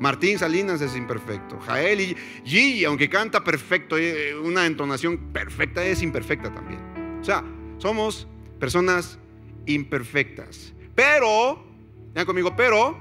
Martín 0.00 0.36
Salinas 0.36 0.80
es 0.80 0.96
imperfecto. 0.96 1.60
Jael 1.60 2.00
y 2.00 2.16
Gigi, 2.44 2.84
aunque 2.86 3.08
canta 3.08 3.44
perfecto, 3.44 3.96
eh, 3.96 4.36
una 4.36 4.66
entonación 4.66 5.32
perfecta, 5.32 5.84
es 5.84 6.02
imperfecta 6.02 6.52
también. 6.52 6.80
O 7.20 7.24
sea, 7.24 7.44
somos 7.78 8.26
personas 8.58 9.20
imperfectas. 9.64 10.74
Pero, 10.96 11.64
vean 12.12 12.26
conmigo, 12.26 12.56
pero 12.56 12.98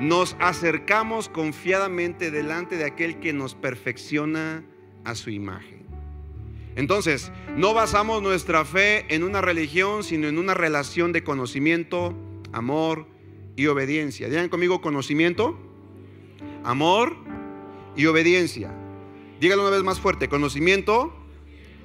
nos 0.00 0.36
acercamos 0.38 1.28
confiadamente 1.28 2.30
delante 2.30 2.76
de 2.76 2.84
aquel 2.84 3.18
que 3.20 3.32
nos 3.32 3.54
perfecciona 3.54 4.64
a 5.04 5.14
su 5.14 5.30
imagen. 5.30 5.86
Entonces, 6.76 7.32
no 7.56 7.74
basamos 7.74 8.22
nuestra 8.22 8.64
fe 8.64 9.12
en 9.12 9.24
una 9.24 9.40
religión, 9.40 10.04
sino 10.04 10.28
en 10.28 10.38
una 10.38 10.54
relación 10.54 11.12
de 11.12 11.24
conocimiento, 11.24 12.14
amor 12.52 13.06
y 13.56 13.66
obediencia. 13.66 14.28
Digan 14.28 14.48
conmigo 14.48 14.80
conocimiento, 14.80 15.58
amor 16.62 17.16
y 17.96 18.06
obediencia. 18.06 18.72
Dígalo 19.40 19.62
una 19.62 19.72
vez 19.72 19.82
más 19.82 19.98
fuerte, 19.98 20.28
conocimiento, 20.28 21.12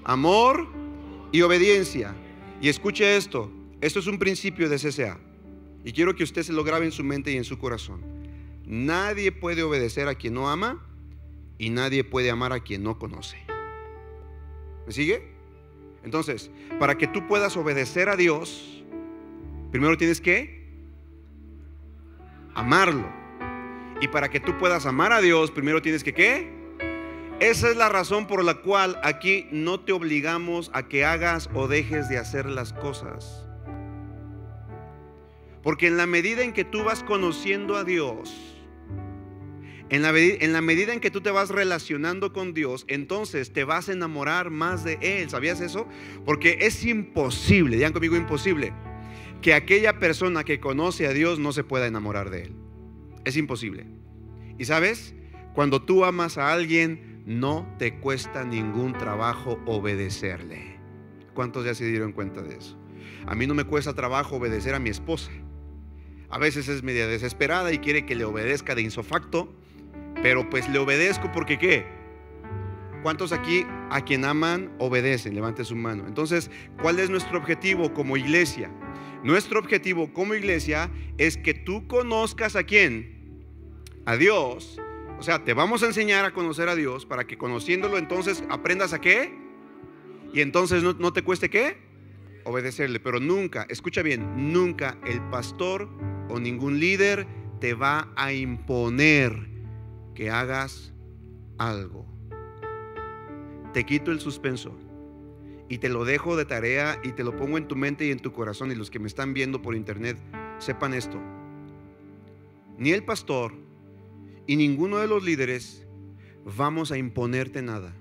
amor 0.04 0.68
y 1.32 1.42
obediencia. 1.42 2.14
Y 2.62 2.70
escuche 2.70 3.18
esto, 3.18 3.52
esto 3.82 4.00
es 4.00 4.06
un 4.06 4.20
principio 4.20 4.70
de 4.70 4.78
CCA. 4.78 5.20
Y 5.84 5.92
quiero 5.92 6.16
que 6.16 6.24
usted 6.24 6.44
se 6.44 6.54
lo 6.54 6.64
grabe 6.64 6.86
en 6.86 6.92
su 6.92 7.04
mente 7.04 7.32
y 7.32 7.38
en 7.38 7.44
su 7.44 7.58
corazón. 7.58 8.02
Nadie 8.66 9.32
puede 9.32 9.64
obedecer 9.64 10.08
a 10.08 10.16
quien 10.16 10.34
no 10.34 10.50
ama 10.50 10.86
y 11.58 11.70
nadie 11.70 12.04
puede 12.04 12.32
amar 12.32 12.54
a 12.54 12.62
quien 12.62 12.84
no 12.84 12.98
conoce. 12.98 13.38
¿Me 14.86 14.94
sigue? 14.94 15.34
Entonces, 16.04 16.50
para 16.80 16.98
que 16.98 17.08
tú 17.08 17.28
puedas 17.28 17.56
obedecer 17.58 18.10
a 18.10 18.16
Dios, 18.16 18.84
primero 19.72 19.98
tienes 19.98 20.22
que 20.22 20.64
amarlo. 22.54 23.08
Y 24.02 24.08
para 24.10 24.30
que 24.30 24.40
tú 24.40 24.58
puedas 24.58 24.86
amar 24.86 25.14
a 25.14 25.22
Dios, 25.22 25.52
primero 25.52 25.82
tienes 25.82 26.04
que 26.04 26.14
qué? 26.14 26.52
Esa 27.40 27.70
es 27.70 27.78
la 27.78 27.90
razón 27.90 28.28
por 28.28 28.44
la 28.44 28.56
cual 28.56 29.00
aquí 29.04 29.48
no 29.52 29.80
te 29.80 29.92
obligamos 29.92 30.72
a 30.74 30.88
que 30.88 31.06
hagas 31.06 31.50
o 31.54 31.68
dejes 31.68 32.10
de 32.10 32.18
hacer 32.18 32.46
las 32.46 32.74
cosas. 32.74 33.46
Porque 35.64 35.88
en 35.88 35.98
la 35.98 36.06
medida 36.06 36.44
en 36.44 36.54
que 36.54 36.66
tú 36.66 36.84
vas 36.84 37.04
conociendo 37.04 37.76
a 37.76 37.84
Dios, 37.84 38.54
en 39.90 40.02
la, 40.02 40.62
medida 40.62 40.92
en 40.92 41.00
que 41.00 41.12
tú 41.12 41.22
te 41.22 41.30
vas 41.30 41.50
relacionando 41.50 42.34
con 42.34 42.54
Dios, 42.54 42.84
entonces 42.88 43.54
te 43.54 43.64
vas 43.64 43.90
a 43.90 43.94
enamorar 43.94 44.50
más 44.50 44.84
de 44.84 44.98
Él. 45.02 45.30
¿Sabías 45.30 45.62
eso? 45.62 45.88
Porque 46.26 46.58
es 46.62 46.84
imposible, 46.84 47.76
digan 47.76 47.94
conmigo 47.94 48.16
imposible, 48.16 48.74
que 49.42 49.54
aquella 49.54 50.00
persona 50.00 50.44
que 50.44 50.60
conoce 50.60 51.06
a 51.06 51.14
Dios 51.14 51.38
no 51.38 51.52
se 51.52 51.64
pueda 51.64 51.86
enamorar 51.86 52.32
de 52.32 52.44
Él. 52.44 52.56
Es 53.24 53.38
imposible. 53.38 53.86
Y 54.58 54.66
sabes, 54.66 55.14
cuando 55.54 55.84
tú 55.84 56.06
amas 56.06 56.40
a 56.40 56.52
alguien, 56.52 57.22
no 57.28 57.72
te 57.78 58.00
cuesta 58.00 58.44
ningún 58.44 58.94
trabajo 58.94 59.62
obedecerle. 59.66 60.80
¿Cuántos 61.36 61.66
ya 61.66 61.76
se 61.76 61.86
dieron 61.86 62.14
cuenta 62.14 62.42
de 62.42 62.56
eso? 62.56 62.78
A 63.28 63.36
mí 63.36 63.46
no 63.48 63.54
me 63.54 63.64
cuesta 63.64 63.94
trabajo 63.94 64.38
obedecer 64.38 64.74
a 64.74 64.80
mi 64.80 64.90
esposa. 64.90 65.32
A 66.34 66.38
veces 66.40 66.68
es 66.68 66.84
media 66.84 67.08
desesperada 67.08 67.72
y 67.72 67.80
quiere 67.80 68.06
que 68.06 68.16
le 68.16 68.26
obedezca 68.26 68.76
de 68.76 68.82
insofacto, 68.82 69.54
pero 70.22 70.50
pues 70.50 70.68
le 70.70 70.80
obedezco 70.80 71.32
porque 71.32 71.58
¿qué? 71.58 71.86
¿Cuántos 73.04 73.32
aquí 73.32 73.66
a 73.90 74.02
quien 74.02 74.26
aman 74.26 74.74
obedecen? 74.80 75.36
Levante 75.36 75.64
su 75.64 75.76
mano. 75.76 76.06
Entonces, 76.08 76.50
¿cuál 76.82 77.00
es 77.00 77.10
nuestro 77.10 77.38
objetivo 77.38 77.94
como 77.94 78.18
iglesia? 78.18 78.72
Nuestro 79.24 79.60
objetivo 79.60 80.12
como 80.14 80.34
iglesia 80.34 80.90
es 81.18 81.38
que 81.38 81.54
tú 81.54 81.88
conozcas 81.88 82.56
a 82.56 82.64
quién? 82.64 83.14
a 84.06 84.18
Dios, 84.18 84.80
o 85.20 85.24
sea, 85.24 85.44
te 85.44 85.54
vamos 85.54 85.84
a 85.84 85.88
enseñar 85.88 86.26
a 86.26 86.34
conocer 86.34 86.68
a 86.68 86.76
Dios 86.76 87.06
para 87.06 87.26
que 87.26 87.38
conociéndolo 87.38 87.98
entonces 87.98 88.44
aprendas 88.50 88.94
a 88.94 89.00
qué. 89.00 89.34
Y 90.34 90.42
entonces 90.42 90.84
no, 90.84 91.14
te 91.14 91.22
cueste 91.22 91.50
qué. 91.50 91.78
Obedecerle. 92.44 93.00
Pero 93.00 93.20
nunca, 93.20 93.66
escucha 93.70 94.02
bien, 94.02 94.52
nunca 94.52 94.98
el 95.06 95.22
pastor 95.30 95.88
o 96.34 96.40
ningún 96.40 96.80
líder 96.80 97.28
te 97.60 97.76
va 97.76 98.12
a 98.16 98.34
imponer 98.34 99.52
que 100.16 100.32
hagas 100.32 100.92
algo. 101.60 102.08
Te 103.72 103.86
quito 103.86 104.12
el 104.12 104.20
suspenso 104.20 104.76
y 105.70 105.78
te 105.78 105.90
lo 105.90 106.06
dejo 106.06 106.36
de 106.36 106.46
tarea 106.46 107.00
y 107.04 107.12
te 107.12 107.24
lo 107.24 107.36
pongo 107.36 107.60
en 107.60 107.68
tu 107.68 107.76
mente 107.76 108.08
y 108.08 108.12
en 108.12 108.18
tu 108.18 108.34
corazón. 108.34 108.72
Y 108.72 108.76
los 108.76 108.90
que 108.90 108.98
me 108.98 109.06
están 109.06 109.36
viendo 109.36 109.62
por 109.62 109.76
internet, 109.76 110.18
sepan 110.58 110.96
esto. 110.96 111.22
Ni 112.80 112.90
el 112.90 113.06
pastor 113.06 113.54
y 114.48 114.56
ninguno 114.56 114.98
de 114.98 115.08
los 115.08 115.24
líderes 115.24 115.86
vamos 116.58 116.92
a 116.92 116.98
imponerte 116.98 117.62
nada. 117.62 117.94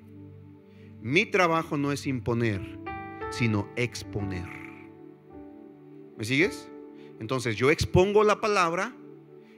Mi 1.02 1.26
trabajo 1.26 1.76
no 1.76 1.92
es 1.92 2.06
imponer, 2.06 2.78
sino 3.28 3.68
exponer. 3.76 4.48
¿Me 6.16 6.24
sigues? 6.24 6.71
Entonces 7.22 7.54
yo 7.54 7.70
expongo 7.70 8.24
la 8.24 8.40
palabra 8.40 8.96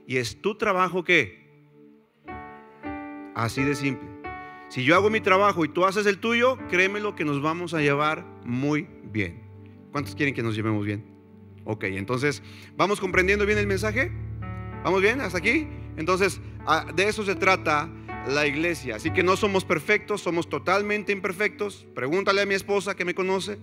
y 0.06 0.18
es 0.18 0.42
tu 0.42 0.54
trabajo 0.59 1.02
que 1.02 1.64
así 3.35 3.64
de 3.64 3.75
simple. 3.75 4.06
Si 4.68 4.85
yo 4.85 4.94
hago 4.94 5.09
mi 5.09 5.23
trabajo 5.23 5.64
y 5.64 5.68
tú 5.68 5.87
haces 5.87 6.04
el 6.04 6.18
tuyo, 6.18 6.59
créeme 6.68 7.00
lo 7.00 7.14
que 7.14 7.25
nos 7.25 7.40
vamos 7.40 7.73
a 7.73 7.80
llevar 7.80 8.23
muy 8.44 8.87
bien. 9.04 9.42
¿Cuántos 9.92 10.14
quieren 10.14 10.35
que 10.35 10.42
nos 10.42 10.54
llevemos 10.54 10.85
bien? 10.85 11.06
Ok, 11.64 11.85
entonces, 11.85 12.42
¿vamos 12.76 13.00
comprendiendo 13.00 13.47
bien 13.47 13.56
el 13.56 13.66
mensaje? 13.66 14.12
¿Vamos 14.85 15.00
bien 15.00 15.23
hasta 15.23 15.38
aquí? 15.38 15.66
Entonces, 15.97 16.42
ah, 16.66 16.92
de 16.94 17.09
eso 17.09 17.25
se 17.25 17.35
trata 17.35 17.90
la 18.28 18.47
iglesia. 18.47 18.97
Así 18.97 19.11
que 19.11 19.23
no 19.23 19.38
somos 19.38 19.64
perfectos, 19.64 20.21
somos 20.21 20.50
totalmente 20.50 21.12
imperfectos. 21.12 21.87
Pregúntale 21.94 22.42
a 22.42 22.47
mi 22.47 22.52
esposa 22.52 22.94
que 22.94 23.06
me 23.06 23.14
conoce. 23.14 23.59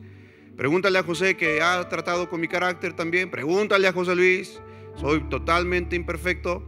Pregúntale 0.55 1.00
a 1.00 1.03
José 1.03 1.38
que 1.38 1.62
ha 1.62 1.88
tratado 1.89 2.29
con 2.29 2.41
mi 2.41 2.48
carácter 2.48 2.93
también. 2.93 3.31
Pregúntale 3.31 3.88
a 3.88 3.93
José 3.93 4.15
Luis. 4.15 4.62
Soy 4.96 5.22
totalmente 5.29 5.96
imperfecto. 5.96 6.63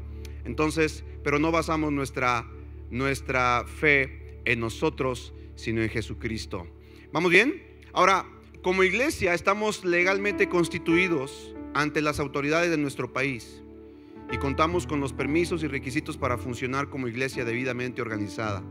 Entonces, 0.45 1.03
pero 1.23 1.39
no 1.39 1.51
basamos 1.51 1.91
nuestra, 1.91 2.47
nuestra 2.89 3.65
fe 3.65 4.39
en 4.45 4.59
nosotros, 4.59 5.33
sino 5.55 5.81
en 5.81 5.89
Jesucristo. 5.89 6.67
¿Vamos 7.11 7.31
bien? 7.31 7.61
Ahora, 7.93 8.25
como 8.61 8.83
iglesia 8.83 9.33
estamos 9.33 9.85
legalmente 9.85 10.49
constituidos 10.49 11.53
ante 11.73 12.01
las 12.01 12.19
autoridades 12.19 12.71
de 12.71 12.77
nuestro 12.77 13.11
país 13.13 13.61
y 14.31 14.37
contamos 14.37 14.87
con 14.87 14.99
los 14.99 15.13
permisos 15.13 15.63
y 15.63 15.67
requisitos 15.67 16.17
para 16.17 16.37
funcionar 16.37 16.89
como 16.89 17.07
iglesia 17.07 17.45
debidamente 17.45 18.01
organizada. 18.01 18.63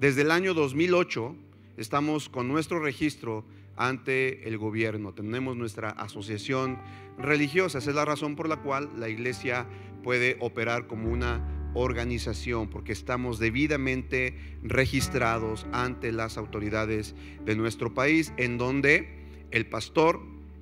Desde 0.00 0.22
el 0.22 0.30
año 0.30 0.54
2008 0.54 1.36
estamos 1.76 2.28
con 2.28 2.48
nuestro 2.48 2.80
registro 2.80 3.44
ante 3.76 4.48
el 4.48 4.58
gobierno. 4.58 5.12
Tenemos 5.12 5.56
nuestra 5.56 5.90
asociación 5.90 6.78
religiosa. 7.18 7.78
Esa 7.78 7.90
es 7.90 7.96
la 7.96 8.04
razón 8.04 8.36
por 8.36 8.48
la 8.48 8.56
cual 8.56 8.90
la 8.96 9.08
iglesia 9.08 9.66
puede 10.02 10.36
operar 10.40 10.86
como 10.86 11.10
una 11.10 11.70
organización, 11.74 12.68
porque 12.70 12.92
estamos 12.92 13.38
debidamente 13.38 14.38
registrados 14.62 15.66
ante 15.72 16.10
las 16.10 16.38
autoridades 16.38 17.14
de 17.44 17.54
nuestro 17.54 17.92
país, 17.92 18.32
en 18.38 18.56
donde 18.56 19.26
el 19.50 19.66
pastor 19.66 20.20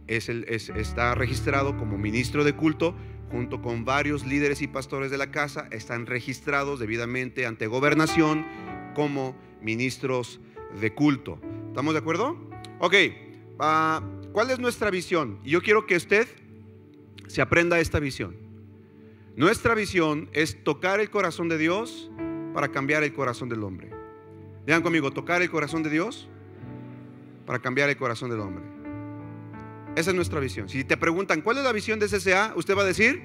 está 0.09 1.15
registrado 1.15 1.77
como 1.77 1.99
ministro 1.99 2.43
de 2.43 2.55
culto, 2.55 2.97
junto 3.31 3.63
con 3.63 3.85
varios 3.85 4.27
líderes 4.27 4.61
y 4.61 4.67
pastores 4.67 5.11
de 5.11 5.19
la 5.19 5.31
casa, 5.31 5.69
están 5.71 6.07
registrados 6.07 6.81
debidamente 6.81 7.47
ante 7.47 7.67
gobernación 7.67 8.45
como 8.95 9.37
ministros 9.63 10.41
de 10.81 10.95
culto. 10.95 11.41
¿Estamos 11.69 11.95
de 11.95 12.01
acuerdo? 12.01 12.54
Ok, 12.85 12.95
ah, 13.61 14.03
¿cuál 14.33 14.51
es 14.51 14.59
nuestra 14.59 14.91
visión? 14.91 15.41
Yo 15.43 15.63
quiero 15.63 15.87
que 15.87 15.97
usted 15.97 16.29
se 17.29 17.41
aprenda 17.41 17.81
esta 17.81 17.99
visión. 17.99 18.37
Nuestra 19.37 19.75
visión 19.75 20.29
es 20.35 20.63
tocar 20.63 21.01
el 21.01 21.09
corazón 21.09 21.49
de 21.49 21.57
Dios 21.57 22.11
para 22.53 22.69
cambiar 22.69 23.03
el 23.03 23.15
corazón 23.15 23.49
del 23.49 23.63
hombre. 23.63 23.89
Digan 24.67 24.83
conmigo, 24.83 25.11
tocar 25.13 25.41
el 25.41 25.51
corazón 25.51 25.83
de 25.83 25.89
Dios 25.89 26.29
para 27.47 27.59
cambiar 27.59 27.89
el 27.89 27.97
corazón 27.97 28.29
del 28.29 28.41
hombre. 28.41 28.65
Esa 29.97 30.11
es 30.11 30.15
nuestra 30.15 30.39
visión. 30.39 30.69
Si 30.69 30.85
te 30.85 30.99
preguntan, 30.99 31.41
¿cuál 31.41 31.57
es 31.57 31.65
la 31.65 31.73
visión 31.73 31.99
de 31.99 32.07
CCA? 32.07 32.53
Usted 32.55 32.77
va 32.77 32.83
a 32.83 32.85
decir. 32.85 33.23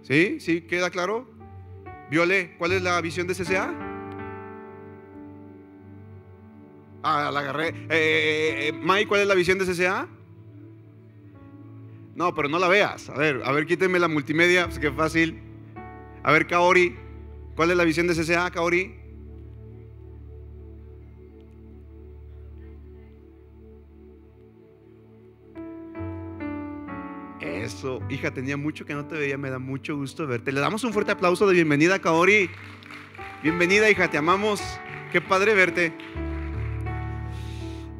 ¿Sí? 0.00 0.40
¿Sí? 0.40 0.62
¿Queda 0.62 0.88
claro? 0.88 1.28
Viole, 2.10 2.56
¿cuál 2.56 2.72
es 2.72 2.80
la 2.80 2.98
visión 3.02 3.26
de 3.26 3.34
CCA? 3.34 3.95
Ah, 7.08 7.30
la 7.32 7.38
agarré. 7.38 7.68
Eh, 7.68 7.74
eh, 7.88 8.68
eh, 8.68 8.72
Mike, 8.72 9.06
¿cuál 9.06 9.20
es 9.20 9.28
la 9.28 9.36
visión 9.36 9.58
de 9.58 9.64
CCA? 9.64 10.08
No, 12.16 12.34
pero 12.34 12.48
no 12.48 12.58
la 12.58 12.66
veas. 12.66 13.08
A 13.10 13.16
ver, 13.16 13.42
a 13.44 13.52
ver, 13.52 13.64
quítenme 13.64 14.00
la 14.00 14.08
multimedia, 14.08 14.64
pues 14.64 14.80
qué 14.80 14.90
fácil. 14.90 15.40
A 16.24 16.32
ver, 16.32 16.48
Kaori, 16.48 16.96
¿cuál 17.54 17.70
es 17.70 17.76
la 17.76 17.84
visión 17.84 18.08
de 18.08 18.14
CCA, 18.14 18.50
Kaori? 18.50 18.96
Eso, 27.40 28.00
hija, 28.10 28.32
tenía 28.32 28.56
mucho 28.56 28.84
que 28.84 28.94
no 28.94 29.06
te 29.06 29.14
veía, 29.14 29.38
me 29.38 29.50
da 29.50 29.60
mucho 29.60 29.94
gusto 29.96 30.26
verte. 30.26 30.50
Le 30.50 30.58
damos 30.58 30.82
un 30.82 30.92
fuerte 30.92 31.12
aplauso 31.12 31.46
de 31.46 31.54
bienvenida, 31.54 32.00
Kaori. 32.00 32.50
Bienvenida, 33.44 33.88
hija, 33.88 34.10
te 34.10 34.18
amamos. 34.18 34.60
Qué 35.12 35.20
padre 35.20 35.54
verte. 35.54 35.92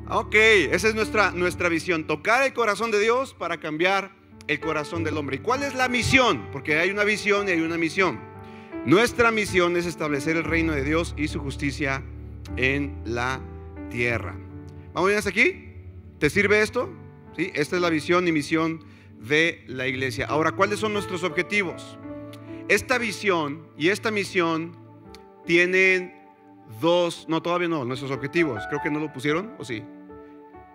Ok, 0.09 0.37
esa 0.37 0.87
es 0.87 0.95
nuestra, 0.95 1.33
nuestra 1.33 1.69
visión, 1.69 2.07
tocar 2.07 2.45
el 2.45 2.53
corazón 2.53 2.93
de 2.93 3.01
Dios 3.01 3.35
para 3.35 3.59
cambiar 3.59 4.13
el 4.47 4.61
corazón 4.61 5.03
del 5.03 5.17
hombre. 5.17 5.37
¿Y 5.37 5.39
cuál 5.41 5.65
es 5.65 5.75
la 5.75 5.89
misión? 5.89 6.47
Porque 6.53 6.79
hay 6.79 6.91
una 6.91 7.03
visión 7.03 7.49
y 7.49 7.51
hay 7.51 7.61
una 7.61 7.77
misión. 7.77 8.21
Nuestra 8.85 9.33
misión 9.33 9.77
es 9.77 9.85
establecer 9.85 10.37
el 10.37 10.45
reino 10.45 10.73
de 10.75 10.85
Dios 10.85 11.13
y 11.17 11.27
su 11.27 11.41
justicia 11.41 12.05
en 12.57 12.97
la 13.05 13.41
tierra. 13.91 14.37
¿Vamos 14.95 15.09
bien 15.09 15.19
hasta 15.19 15.31
aquí? 15.31 15.73
¿Te 16.21 16.31
sirve 16.31 16.63
esto? 16.63 16.89
¿Sí? 17.37 17.51
Esta 17.57 17.75
es 17.75 17.83
la 17.83 17.91
visión 17.91 18.29
y 18.29 18.33
misión 18.33 18.85
de 19.19 19.65
la 19.67 19.89
iglesia. 19.89 20.27
Ahora, 20.27 20.53
¿cuáles 20.53 20.79
son 20.79 20.93
nuestros 20.93 21.25
objetivos? 21.25 21.99
Esta 22.69 22.99
visión 22.99 23.67
y 23.77 23.89
esta 23.89 24.13
misión 24.13 24.77
tienen 25.47 26.15
dos, 26.81 27.27
no, 27.29 27.43
todavía 27.43 27.67
no, 27.67 27.85
nuestros 27.85 28.13
objetivos. 28.13 28.63
Creo 28.69 28.81
que 28.81 28.91
no 28.91 29.01
lo 29.01 29.13
pusieron, 29.13 29.53
¿o 29.59 29.65
sí? 29.65 29.83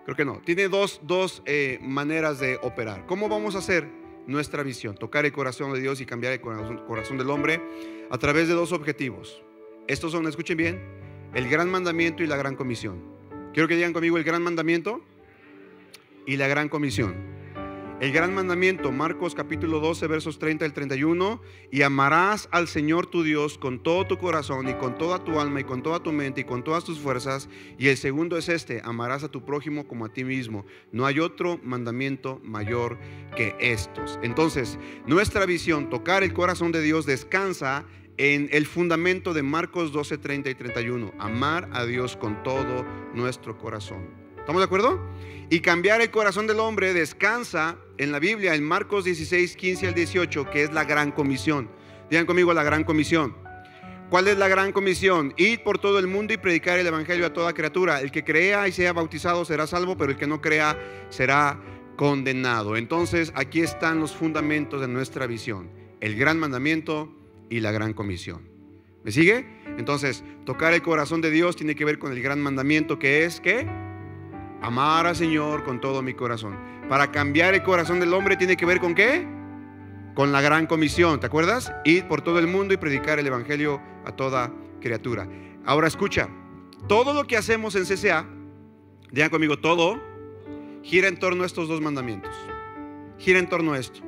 Creo 0.05 0.15
que 0.15 0.25
no. 0.25 0.41
Tiene 0.43 0.67
dos, 0.67 1.00
eh, 1.46 1.79
maneras 1.81 2.39
de 2.39 2.60
operar. 2.62 3.05
¿Cómo 3.05 3.29
vamos 3.29 3.55
a 3.55 3.60
hacer 3.60 3.88
nuestra 4.27 4.63
visión? 4.63 4.96
Tocar 4.96 5.25
el 5.25 5.31
corazón 5.31 5.74
de 5.74 5.79
Dios 5.79 6.01
y 6.01 6.05
cambiar 6.05 6.34
el 6.34 6.41
corazón, 6.41 6.81
corazón 6.88 7.17
del 7.17 7.29
hombre 7.29 7.62
a 8.10 8.17
través 8.17 8.48
de 8.48 8.53
dos 8.53 8.72
objetivos. 8.72 9.43
Estos 9.88 10.12
son, 10.12 10.27
escuchen 10.27 10.58
bien, 10.58 10.81
el 11.34 11.50
gran 11.50 11.70
mandamiento 11.70 12.24
y 12.24 12.27
la 12.27 12.38
gran 12.38 12.55
comisión. 12.55 13.01
Quiero 13.53 13.67
que 13.67 13.75
digan 13.75 13.93
conmigo 13.93 14.17
el 14.17 14.24
gran 14.24 14.41
mandamiento 14.41 15.01
y 16.25 16.38
la 16.38 16.48
gran 16.48 16.70
comisión. 16.70 17.40
El 18.01 18.12
gran 18.12 18.34
mandamiento, 18.34 18.91
Marcos 18.91 19.36
capítulo 19.36 19.79
12, 19.79 20.08
versos 20.08 20.39
30 20.39 20.65
al 20.65 20.74
31, 20.74 21.39
y 21.70 21.84
amarás 21.84 22.50
al 22.51 22.67
Señor 22.67 23.05
tu 23.05 23.22
Dios 23.22 23.60
con 23.60 23.84
todo 23.84 24.08
tu 24.08 24.17
corazón 24.17 24.67
y 24.67 24.74
con 24.74 24.98
toda 24.98 25.24
tu 25.24 25.39
alma 25.39 25.60
y 25.60 25.65
con 25.65 25.84
toda 25.84 26.01
tu 26.01 26.12
mente 26.12 26.41
y 26.41 26.43
con 26.43 26.63
todas 26.63 26.84
tus 26.84 26.98
fuerzas. 26.98 27.48
Y 27.77 27.89
el 27.89 27.98
segundo 27.98 28.38
es 28.38 28.50
este, 28.50 28.81
amarás 28.84 29.24
a 29.24 29.29
tu 29.29 29.46
prójimo 29.46 29.88
como 29.88 30.05
a 30.05 30.10
ti 30.12 30.24
mismo. 30.24 30.65
No 30.91 31.05
hay 31.05 31.20
otro 31.20 31.60
mandamiento 31.62 32.41
mayor 32.43 32.98
que 33.36 33.55
estos. 33.60 34.17
Entonces, 34.24 34.79
nuestra 35.05 35.46
visión, 35.46 35.91
tocar 35.91 36.24
el 36.24 36.34
corazón 36.34 36.72
de 36.72 36.81
Dios, 36.81 37.05
descansa 37.05 37.86
en 38.17 38.50
el 38.51 38.65
fundamento 38.65 39.36
de 39.36 39.43
Marcos 39.43 39.91
12, 39.91 40.17
30 40.17 40.50
y 40.50 40.55
31. 40.55 41.13
Amar 41.20 41.70
a 41.72 41.86
Dios 41.86 42.17
con 42.17 42.41
todo 42.41 42.84
nuestro 43.13 43.60
corazón. 43.60 44.20
¿Estamos 44.41 44.60
de 44.60 44.65
acuerdo? 44.65 45.00
Y 45.51 45.60
cambiar 45.60 46.01
el 46.01 46.10
corazón 46.10 46.48
del 46.48 46.60
hombre 46.60 46.95
descansa 46.95 47.77
en 48.00 48.12
la 48.12 48.17
Biblia, 48.17 48.55
en 48.55 48.63
Marcos 48.63 49.05
16, 49.05 49.55
15 49.55 49.88
al 49.89 49.93
18, 49.93 50.50
que 50.50 50.63
es 50.63 50.74
la 50.74 50.83
gran 50.83 51.12
comisión. 51.12 51.69
Digan 52.10 52.25
conmigo 52.25 52.51
la 52.51 52.63
gran 52.63 52.83
comisión. 52.83 53.36
¿Cuál 54.10 54.27
es 54.27 54.39
la 54.39 54.48
gran 54.48 54.71
comisión? 54.71 55.31
Ir 55.38 55.62
por 55.62 55.77
todo 55.77 56.00
el 56.00 56.07
mundo 56.07 56.33
y 56.33 56.38
predicar 56.38 56.79
el 56.79 56.88
Evangelio 56.88 57.27
a 57.27 57.33
toda 57.33 57.53
criatura. 57.53 58.01
El 58.01 58.12
que 58.12 58.24
crea 58.24 58.67
y 58.67 58.71
sea 58.71 58.93
bautizado 58.93 59.45
será 59.45 59.67
salvo, 59.67 59.95
pero 59.95 60.12
el 60.12 60.17
que 60.17 60.25
no 60.25 60.41
crea 60.41 60.75
será 61.10 61.62
condenado. 61.95 62.77
Entonces 62.77 63.31
aquí 63.36 63.62
están 63.62 64.00
los 64.00 64.13
fundamentos 64.13 64.81
de 64.81 64.88
nuestra 64.88 65.27
visión. 65.27 65.69
El 66.00 66.15
gran 66.15 66.39
mandamiento 66.39 67.13
y 67.51 67.60
la 67.60 67.71
gran 67.71 67.93
comisión. 67.93 68.50
¿Me 69.03 69.12
sigue? 69.12 69.45
Entonces, 69.77 70.24
tocar 70.45 70.74
el 70.74 70.81
corazón 70.81 71.21
de 71.21 71.29
Dios 71.29 71.55
tiene 71.55 71.75
que 71.75 71.86
ver 71.86 72.00
con 72.00 72.12
el 72.12 72.24
gran 72.24 72.41
mandamiento 72.41 72.98
que 72.98 73.24
es 73.24 73.39
que 73.39 73.90
Amar 74.61 75.07
al 75.07 75.15
Señor 75.15 75.63
con 75.63 75.81
todo 75.81 76.01
mi 76.01 76.13
corazón. 76.13 76.57
Para 76.87 77.11
cambiar 77.11 77.53
el 77.53 77.63
corazón 77.63 77.99
del 77.99 78.13
hombre 78.13 78.37
tiene 78.37 78.57
que 78.57 78.65
ver 78.65 78.79
con 78.79 78.93
qué? 78.93 79.25
con 80.13 80.31
la 80.31 80.41
gran 80.41 80.67
comisión, 80.67 81.19
¿te 81.19 81.27
acuerdas? 81.27 81.71
Ir 81.85 82.07
por 82.07 82.21
todo 82.21 82.39
el 82.39 82.47
mundo 82.47 82.73
y 82.73 82.77
predicar 82.77 83.19
el 83.19 83.27
Evangelio 83.27 83.81
a 84.05 84.15
toda 84.15 84.53
criatura. 84.79 85.27
Ahora 85.65 85.87
escucha, 85.87 86.29
todo 86.87 87.13
lo 87.13 87.25
que 87.25 87.37
hacemos 87.37 87.75
en 87.75 87.85
CCA, 87.85 88.27
digan 89.11 89.29
conmigo, 89.29 89.59
todo 89.59 90.01
gira 90.83 91.07
en 91.07 91.17
torno 91.17 91.43
a 91.43 91.45
estos 91.45 91.67
dos 91.67 91.81
mandamientos. 91.81 92.33
Gira 93.19 93.39
en 93.39 93.47
torno 93.47 93.73
a 93.73 93.79
esto. 93.79 94.01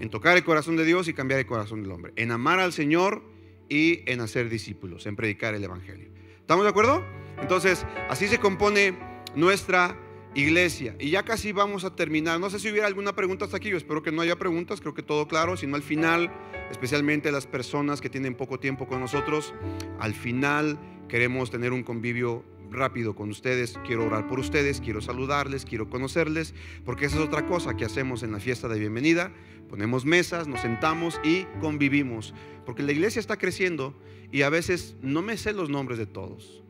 En 0.00 0.10
tocar 0.10 0.36
el 0.36 0.44
corazón 0.44 0.76
de 0.76 0.84
Dios 0.84 1.08
y 1.08 1.14
cambiar 1.14 1.40
el 1.40 1.46
corazón 1.46 1.82
del 1.82 1.92
hombre. 1.92 2.12
En 2.16 2.32
amar 2.32 2.58
al 2.58 2.72
Señor 2.72 3.22
y 3.68 4.02
en 4.10 4.20
hacer 4.20 4.48
discípulos, 4.48 5.06
en 5.06 5.14
predicar 5.14 5.54
el 5.54 5.62
Evangelio. 5.62 6.10
¿Estamos 6.40 6.64
de 6.64 6.70
acuerdo? 6.70 7.04
Entonces, 7.40 7.86
así 8.08 8.26
se 8.26 8.38
compone 8.38 8.98
nuestra 9.34 9.96
iglesia. 10.34 10.94
Y 10.98 11.10
ya 11.10 11.24
casi 11.24 11.52
vamos 11.52 11.84
a 11.84 11.94
terminar. 11.94 12.38
No 12.40 12.50
sé 12.50 12.58
si 12.58 12.70
hubiera 12.70 12.86
alguna 12.86 13.14
pregunta 13.14 13.44
hasta 13.44 13.56
aquí. 13.56 13.70
Yo 13.70 13.76
espero 13.76 14.02
que 14.02 14.12
no 14.12 14.22
haya 14.22 14.36
preguntas. 14.36 14.80
Creo 14.80 14.94
que 14.94 15.02
todo 15.02 15.26
claro. 15.28 15.56
Sino 15.56 15.76
al 15.76 15.82
final, 15.82 16.30
especialmente 16.70 17.32
las 17.32 17.46
personas 17.46 18.00
que 18.00 18.10
tienen 18.10 18.34
poco 18.34 18.58
tiempo 18.58 18.86
con 18.86 19.00
nosotros, 19.00 19.54
al 19.98 20.14
final 20.14 20.78
queremos 21.08 21.50
tener 21.50 21.72
un 21.72 21.82
convivio 21.82 22.44
rápido 22.70 23.14
con 23.16 23.30
ustedes. 23.30 23.78
Quiero 23.86 24.06
orar 24.06 24.28
por 24.28 24.38
ustedes. 24.38 24.80
Quiero 24.80 25.00
saludarles. 25.00 25.64
Quiero 25.64 25.88
conocerles. 25.88 26.54
Porque 26.84 27.06
esa 27.06 27.16
es 27.16 27.22
otra 27.22 27.46
cosa 27.46 27.76
que 27.76 27.84
hacemos 27.84 28.22
en 28.22 28.32
la 28.32 28.40
fiesta 28.40 28.68
de 28.68 28.78
bienvenida. 28.78 29.32
Ponemos 29.68 30.04
mesas, 30.04 30.48
nos 30.48 30.60
sentamos 30.60 31.20
y 31.24 31.44
convivimos. 31.60 32.34
Porque 32.66 32.82
la 32.82 32.92
iglesia 32.92 33.20
está 33.20 33.36
creciendo 33.36 33.94
y 34.32 34.42
a 34.42 34.50
veces 34.50 34.96
no 35.00 35.22
me 35.22 35.36
sé 35.36 35.52
los 35.52 35.70
nombres 35.70 35.98
de 35.98 36.06
todos. 36.06 36.62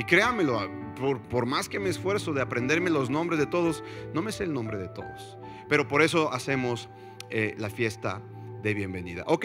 Y 0.00 0.04
créanmelo, 0.04 0.66
por, 0.98 1.20
por, 1.20 1.44
más 1.44 1.68
que 1.68 1.78
me 1.78 1.90
esfuerzo 1.90 2.32
de 2.32 2.40
aprenderme 2.40 2.88
los 2.88 3.10
nombres 3.10 3.38
de 3.38 3.44
todos, 3.44 3.84
no 4.14 4.22
me 4.22 4.32
sé 4.32 4.44
el 4.44 4.52
nombre 4.54 4.78
de 4.78 4.88
todos. 4.88 5.36
Pero 5.68 5.86
por 5.86 6.00
eso 6.00 6.32
hacemos 6.32 6.88
eh, 7.28 7.54
la 7.58 7.68
fiesta 7.68 8.22
de 8.62 8.72
bienvenida. 8.72 9.24
Ok, 9.26 9.44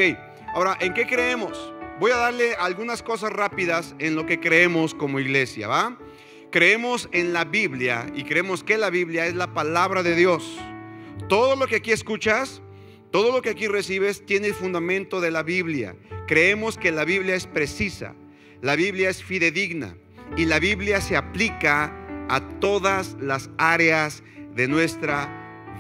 ahora, 0.54 0.78
¿en 0.80 0.94
qué 0.94 1.08
creemos? 1.08 1.74
Voy 2.00 2.12
a 2.12 2.16
darle 2.16 2.56
algunas 2.56 3.04
cosas 3.04 3.34
rápidas 3.34 3.96
en 4.00 4.16
lo 4.16 4.26
que 4.26 4.40
creemos 4.40 4.96
como 4.96 5.20
iglesia, 5.20 5.68
¿va? 5.68 6.00
Creemos 6.54 7.10
en 7.12 7.34
la 7.34 7.44
Biblia 7.44 8.08
y 8.16 8.24
creemos 8.24 8.64
que 8.64 8.78
la 8.78 8.90
Biblia 8.90 9.26
es 9.26 9.36
la 9.36 9.54
palabra 9.54 10.04
de 10.04 10.16
Dios. 10.16 10.58
Todo 11.28 11.58
lo 11.58 11.68
que 11.68 11.76
aquí 11.76 11.92
escuchas, 11.92 12.62
todo 13.12 13.34
lo 13.34 13.42
que 13.42 13.50
aquí 13.50 13.68
recibes 13.68 14.26
tiene 14.26 14.48
el 14.48 14.54
fundamento 14.54 15.20
de 15.20 15.32
la 15.32 15.44
Biblia. 15.44 15.98
Creemos 16.28 16.78
que 16.78 16.94
la 16.94 17.04
Biblia 17.04 17.36
es 17.36 17.46
precisa, 17.46 18.16
la 18.62 18.78
Biblia 18.78 19.10
es 19.10 19.22
fidedigna 19.22 19.98
y 20.38 20.46
la 20.46 20.60
Biblia 20.60 21.02
se 21.02 21.18
aplica 21.18 21.94
a 22.30 22.42
todas 22.60 23.16
las 23.20 23.50
áreas 23.58 24.24
de 24.56 24.68
nuestra 24.68 25.30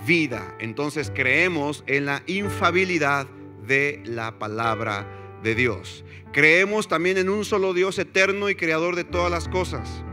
vida. 0.05 0.55
Entonces 0.59 1.11
creemos 1.13 1.83
en 1.87 2.05
la 2.05 2.23
infabilidad 2.27 3.27
de 3.67 4.01
la 4.05 4.37
palabra 4.37 5.07
de 5.43 5.55
Dios. 5.55 6.03
Creemos 6.31 6.87
también 6.87 7.17
en 7.17 7.29
un 7.29 7.45
solo 7.45 7.73
Dios 7.73 7.97
eterno 7.99 8.49
y 8.49 8.55
creador 8.55 8.95
de 8.95 9.03
todas 9.03 9.31
las 9.31 9.47
cosas. 9.47 10.03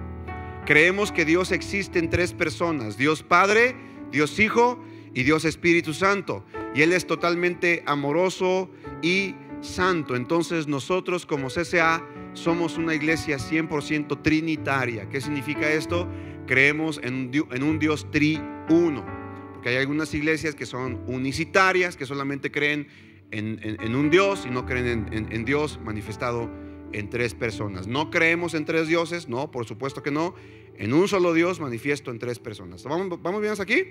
Creemos 0.65 1.11
que 1.11 1.25
Dios 1.25 1.51
existe 1.51 1.99
en 1.99 2.11
tres 2.11 2.33
personas, 2.33 2.97
Dios 2.97 3.23
Padre, 3.23 3.75
Dios 4.12 4.39
Hijo 4.39 4.83
y 5.15 5.25
Dios 5.25 5.45
Espíritu 5.45 5.93
Santo. 5.93 6.45
Y 6.75 6.83
Él 6.83 6.93
es 6.93 7.07
totalmente 7.07 7.83
amoroso 7.87 8.71
y 9.03 9.35
santo. 9.62 10.16
Entonces 10.16 10.66
nosotros 10.66 11.25
como 11.25 11.49
CCA 11.49 12.07
somos 12.35 12.76
una 12.76 12.95
iglesia 12.95 13.38
100% 13.38 14.23
trinitaria. 14.23 15.09
¿Qué 15.09 15.21
significa 15.21 15.71
esto? 15.71 16.09
Creemos 16.47 17.00
en, 17.02 17.31
un 17.62 17.78
Dios 17.78 18.11
triuno. 18.11 19.07
Porque 19.54 19.71
hay 19.71 19.76
algunas 19.76 20.12
iglesias 20.12 20.54
que 20.54 20.66
son 20.66 21.02
unicitarias, 21.07 21.97
que 21.97 22.04
solamente 22.04 22.50
creen 22.50 22.88
en, 23.31 23.95
un 23.95 24.11
Dios 24.11 24.45
y 24.47 24.50
no 24.50 24.66
creen 24.66 25.09
en, 25.11 25.45
Dios 25.45 25.78
manifestado 25.83 26.51
en 26.92 27.09
tres 27.09 27.35
personas. 27.35 27.87
No 27.87 28.11
creemos 28.11 28.55
en 28.55 28.64
tres 28.64 28.88
dioses, 28.88 29.29
no, 29.29 29.51
por 29.51 29.64
supuesto 29.64 30.03
que 30.03 30.11
no. 30.11 30.35
En 30.77 30.92
un 30.92 31.07
solo 31.07 31.33
Dios 31.33 31.61
manifiesto 31.61 32.11
en 32.11 32.18
tres 32.18 32.38
personas. 32.38 32.83
¿Vamos, 32.85 33.22
vamos 33.22 33.40
bien 33.40 33.53
hasta 33.53 33.62
aquí? 33.62 33.85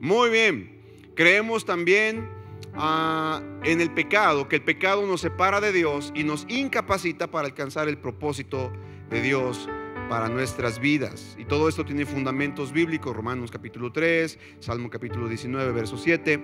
Muy 0.00 0.30
bien. 0.30 0.80
Creemos 1.14 1.66
también 1.66 2.39
Ah, 2.74 3.42
en 3.64 3.80
el 3.80 3.92
pecado, 3.92 4.48
que 4.48 4.56
el 4.56 4.62
pecado 4.62 5.06
nos 5.06 5.20
separa 5.20 5.60
de 5.60 5.72
Dios 5.72 6.12
y 6.14 6.24
nos 6.24 6.46
incapacita 6.48 7.30
para 7.30 7.46
alcanzar 7.46 7.88
el 7.88 7.98
propósito 7.98 8.72
de 9.10 9.20
Dios 9.20 9.68
para 10.08 10.28
nuestras 10.28 10.80
vidas. 10.80 11.36
Y 11.38 11.44
todo 11.44 11.68
esto 11.68 11.84
tiene 11.84 12.04
fundamentos 12.06 12.72
bíblicos, 12.72 13.14
Romanos 13.14 13.50
capítulo 13.50 13.92
3, 13.92 14.38
Salmo 14.60 14.90
capítulo 14.90 15.28
19, 15.28 15.72
verso 15.72 15.96
7. 15.96 16.40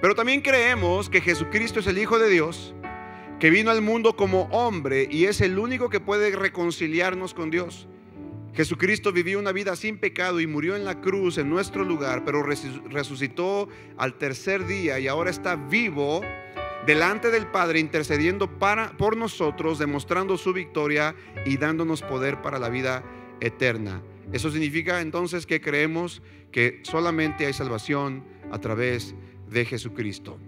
Pero 0.00 0.14
también 0.14 0.40
creemos 0.40 1.08
que 1.08 1.20
Jesucristo 1.20 1.80
es 1.80 1.86
el 1.86 1.98
Hijo 1.98 2.18
de 2.18 2.28
Dios, 2.28 2.74
que 3.38 3.50
vino 3.50 3.70
al 3.70 3.82
mundo 3.82 4.16
como 4.16 4.42
hombre 4.44 5.08
y 5.10 5.24
es 5.24 5.40
el 5.40 5.58
único 5.58 5.88
que 5.88 6.00
puede 6.00 6.34
reconciliarnos 6.34 7.34
con 7.34 7.50
Dios. 7.50 7.88
Jesucristo 8.56 9.12
vivió 9.12 9.38
una 9.38 9.52
vida 9.52 9.76
sin 9.76 9.98
pecado 9.98 10.40
y 10.40 10.46
murió 10.46 10.76
en 10.76 10.86
la 10.86 11.02
cruz 11.02 11.36
en 11.36 11.50
nuestro 11.50 11.84
lugar, 11.84 12.24
pero 12.24 12.42
resucitó 12.42 13.68
al 13.98 14.16
tercer 14.16 14.66
día 14.66 14.98
y 14.98 15.08
ahora 15.08 15.28
está 15.28 15.56
vivo 15.56 16.22
delante 16.86 17.30
del 17.30 17.48
Padre 17.48 17.80
intercediendo 17.80 18.58
para, 18.58 18.96
por 18.96 19.14
nosotros, 19.14 19.78
demostrando 19.78 20.38
su 20.38 20.54
victoria 20.54 21.14
y 21.44 21.58
dándonos 21.58 22.00
poder 22.00 22.40
para 22.40 22.58
la 22.58 22.70
vida 22.70 23.04
eterna. 23.40 24.02
Eso 24.32 24.50
significa 24.50 25.02
entonces 25.02 25.44
que 25.44 25.60
creemos 25.60 26.22
que 26.50 26.80
solamente 26.82 27.44
hay 27.44 27.52
salvación 27.52 28.24
a 28.50 28.58
través 28.58 29.14
de 29.50 29.66
Jesucristo. 29.66 30.38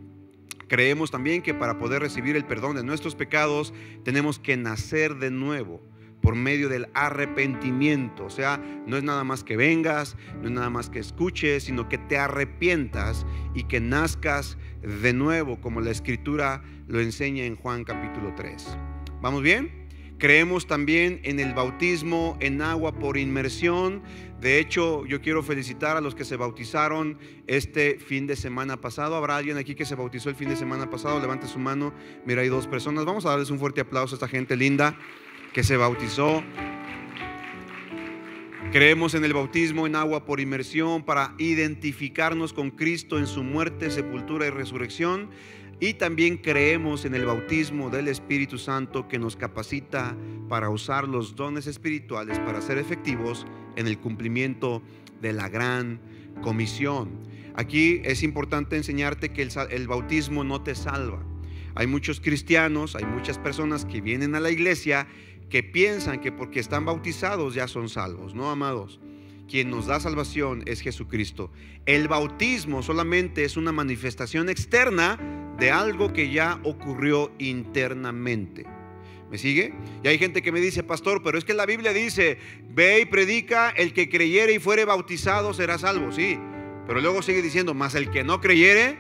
Creemos 0.66 1.10
también 1.10 1.42
que 1.42 1.52
para 1.52 1.78
poder 1.78 2.00
recibir 2.00 2.36
el 2.36 2.46
perdón 2.46 2.74
de 2.76 2.84
nuestros 2.84 3.14
pecados 3.14 3.74
tenemos 4.02 4.38
que 4.38 4.56
nacer 4.56 5.16
de 5.16 5.30
nuevo 5.30 5.82
por 6.20 6.34
medio 6.34 6.68
del 6.68 6.88
arrepentimiento. 6.94 8.24
O 8.24 8.30
sea, 8.30 8.60
no 8.86 8.96
es 8.96 9.02
nada 9.02 9.24
más 9.24 9.44
que 9.44 9.56
vengas, 9.56 10.16
no 10.40 10.48
es 10.48 10.52
nada 10.52 10.70
más 10.70 10.90
que 10.90 10.98
escuches, 10.98 11.64
sino 11.64 11.88
que 11.88 11.98
te 11.98 12.18
arrepientas 12.18 13.26
y 13.54 13.64
que 13.64 13.80
nazcas 13.80 14.58
de 14.82 15.12
nuevo, 15.12 15.60
como 15.60 15.80
la 15.80 15.90
escritura 15.90 16.62
lo 16.86 17.00
enseña 17.00 17.44
en 17.44 17.56
Juan 17.56 17.84
capítulo 17.84 18.34
3. 18.36 18.78
¿Vamos 19.20 19.42
bien? 19.42 19.88
Creemos 20.18 20.66
también 20.66 21.20
en 21.22 21.38
el 21.38 21.54
bautismo 21.54 22.36
en 22.40 22.60
agua 22.60 22.92
por 22.92 23.16
inmersión. 23.16 24.02
De 24.40 24.58
hecho, 24.58 25.06
yo 25.06 25.20
quiero 25.20 25.44
felicitar 25.44 25.96
a 25.96 26.00
los 26.00 26.16
que 26.16 26.24
se 26.24 26.36
bautizaron 26.36 27.18
este 27.46 28.00
fin 28.00 28.26
de 28.26 28.34
semana 28.34 28.80
pasado. 28.80 29.14
¿Habrá 29.14 29.36
alguien 29.36 29.58
aquí 29.58 29.76
que 29.76 29.84
se 29.84 29.94
bautizó 29.94 30.28
el 30.28 30.34
fin 30.34 30.48
de 30.48 30.56
semana 30.56 30.90
pasado? 30.90 31.20
Levante 31.20 31.46
su 31.46 31.60
mano. 31.60 31.94
Mira, 32.26 32.42
hay 32.42 32.48
dos 32.48 32.66
personas. 32.66 33.04
Vamos 33.04 33.26
a 33.26 33.30
darles 33.30 33.50
un 33.50 33.60
fuerte 33.60 33.80
aplauso 33.80 34.14
a 34.14 34.16
esta 34.16 34.26
gente 34.26 34.56
linda 34.56 34.98
que 35.52 35.62
se 35.62 35.76
bautizó. 35.76 36.42
Creemos 38.70 39.14
en 39.14 39.24
el 39.24 39.32
bautismo 39.32 39.86
en 39.86 39.96
agua 39.96 40.26
por 40.26 40.40
inmersión 40.40 41.02
para 41.02 41.34
identificarnos 41.38 42.52
con 42.52 42.70
Cristo 42.70 43.18
en 43.18 43.26
su 43.26 43.42
muerte, 43.42 43.90
sepultura 43.90 44.46
y 44.46 44.50
resurrección. 44.50 45.30
Y 45.80 45.94
también 45.94 46.36
creemos 46.36 47.04
en 47.04 47.14
el 47.14 47.24
bautismo 47.24 47.88
del 47.88 48.08
Espíritu 48.08 48.58
Santo 48.58 49.08
que 49.08 49.18
nos 49.18 49.36
capacita 49.36 50.16
para 50.48 50.70
usar 50.70 51.06
los 51.06 51.36
dones 51.36 51.66
espirituales 51.66 52.38
para 52.40 52.60
ser 52.60 52.78
efectivos 52.78 53.46
en 53.76 53.86
el 53.86 53.98
cumplimiento 53.98 54.82
de 55.22 55.32
la 55.32 55.48
gran 55.48 56.00
comisión. 56.42 57.10
Aquí 57.54 58.02
es 58.04 58.22
importante 58.22 58.76
enseñarte 58.76 59.30
que 59.30 59.42
el, 59.42 59.88
bautismo 59.88 60.44
no 60.44 60.62
te 60.62 60.74
salva. 60.74 61.22
Hay 61.74 61.86
muchos 61.86 62.20
cristianos, 62.20 62.94
hay 62.96 63.04
muchas 63.04 63.38
personas 63.38 63.84
que 63.84 64.00
vienen 64.00 64.34
a 64.34 64.40
la 64.40 64.50
iglesia 64.50 65.06
que 65.50 65.62
piensan 65.62 66.20
que 66.20 66.32
porque 66.32 66.60
están 66.60 66.84
bautizados 66.84 67.54
ya 67.54 67.68
son 67.68 67.88
salvos. 67.88 68.34
No, 68.34 68.50
amados. 68.50 69.00
Quien 69.48 69.70
nos 69.70 69.86
da 69.86 69.98
salvación 69.98 70.62
es 70.66 70.80
Jesucristo. 70.80 71.50
El 71.86 72.06
bautismo 72.06 72.82
solamente 72.82 73.44
es 73.44 73.56
una 73.56 73.72
manifestación 73.72 74.50
externa 74.50 75.18
de 75.58 75.70
algo 75.70 76.12
que 76.12 76.30
ya 76.30 76.60
ocurrió 76.64 77.32
internamente. 77.38 78.66
¿Me 79.30 79.38
sigue? 79.38 79.74
Y 80.02 80.08
hay 80.08 80.18
gente 80.18 80.42
que 80.42 80.52
me 80.52 80.60
dice, 80.60 80.82
pastor, 80.82 81.22
pero 81.22 81.38
es 81.38 81.44
que 81.44 81.54
la 81.54 81.66
Biblia 81.66 81.92
dice, 81.92 82.38
ve 82.70 83.00
y 83.00 83.04
predica, 83.04 83.70
el 83.70 83.92
que 83.92 84.08
creyere 84.08 84.54
y 84.54 84.58
fuere 84.58 84.84
bautizado 84.84 85.52
será 85.52 85.78
salvo. 85.78 86.12
Sí, 86.12 86.38
pero 86.86 87.00
luego 87.00 87.22
sigue 87.22 87.42
diciendo, 87.42 87.74
más 87.74 87.94
el 87.94 88.10
que 88.10 88.24
no 88.24 88.40
creyere, 88.40 88.98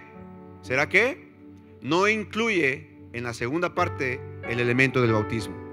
¿será 0.62 0.88
qué? 0.88 1.28
No 1.80 2.08
incluye 2.08 2.88
en 3.12 3.24
la 3.24 3.32
segunda 3.32 3.74
parte 3.74 4.20
el 4.48 4.60
elemento 4.60 5.00
del 5.00 5.12
bautismo. 5.12 5.67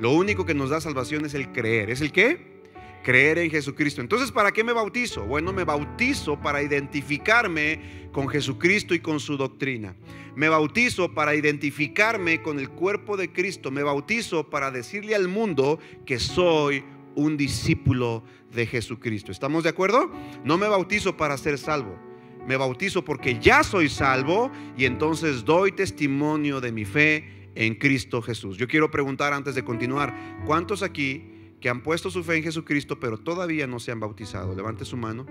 Lo 0.00 0.12
único 0.12 0.46
que 0.46 0.54
nos 0.54 0.70
da 0.70 0.80
salvación 0.80 1.26
es 1.26 1.34
el 1.34 1.52
creer. 1.52 1.90
¿Es 1.90 2.00
el 2.00 2.10
qué? 2.10 2.62
Creer 3.04 3.36
en 3.36 3.50
Jesucristo. 3.50 4.00
Entonces, 4.00 4.32
¿para 4.32 4.50
qué 4.50 4.64
me 4.64 4.72
bautizo? 4.72 5.26
Bueno, 5.26 5.52
me 5.52 5.64
bautizo 5.64 6.40
para 6.40 6.62
identificarme 6.62 8.08
con 8.10 8.26
Jesucristo 8.26 8.94
y 8.94 9.00
con 9.00 9.20
su 9.20 9.36
doctrina. 9.36 9.94
Me 10.34 10.48
bautizo 10.48 11.12
para 11.12 11.34
identificarme 11.34 12.40
con 12.40 12.58
el 12.58 12.70
cuerpo 12.70 13.18
de 13.18 13.30
Cristo. 13.30 13.70
Me 13.70 13.82
bautizo 13.82 14.48
para 14.48 14.70
decirle 14.70 15.14
al 15.14 15.28
mundo 15.28 15.78
que 16.06 16.18
soy 16.18 16.82
un 17.14 17.36
discípulo 17.36 18.24
de 18.54 18.64
Jesucristo. 18.64 19.32
¿Estamos 19.32 19.64
de 19.64 19.68
acuerdo? 19.68 20.10
No 20.44 20.56
me 20.56 20.66
bautizo 20.68 21.14
para 21.18 21.36
ser 21.36 21.58
salvo. 21.58 21.98
me 22.46 22.56
bautizo 22.56 23.04
porque 23.04 23.38
ya 23.38 23.62
soy 23.62 23.90
salvo 23.90 24.50
y 24.76 24.86
entonces 24.86 25.44
doy 25.44 25.72
testimonio 25.72 26.62
de 26.62 26.72
mi 26.72 26.86
fe 26.86 27.39
en 27.54 27.74
Cristo 27.74 28.22
Jesús. 28.22 28.56
Yo 28.56 28.68
quiero 28.68 28.90
preguntar 28.90 29.32
antes 29.32 29.54
de 29.54 29.64
continuar, 29.64 30.42
¿cuántos 30.46 30.82
aquí 30.82 31.54
que 31.60 31.68
han 31.68 31.82
puesto 31.82 32.10
su 32.10 32.22
fe 32.24 32.36
en 32.36 32.42
Jesucristo 32.42 32.98
pero 33.00 33.18
todavía 33.18 33.66
no 33.66 33.78
se 33.80 33.92
han 33.92 34.00
bautizado? 34.00 34.54
Levante 34.54 34.84
su 34.84 34.96
mano, 34.96 35.26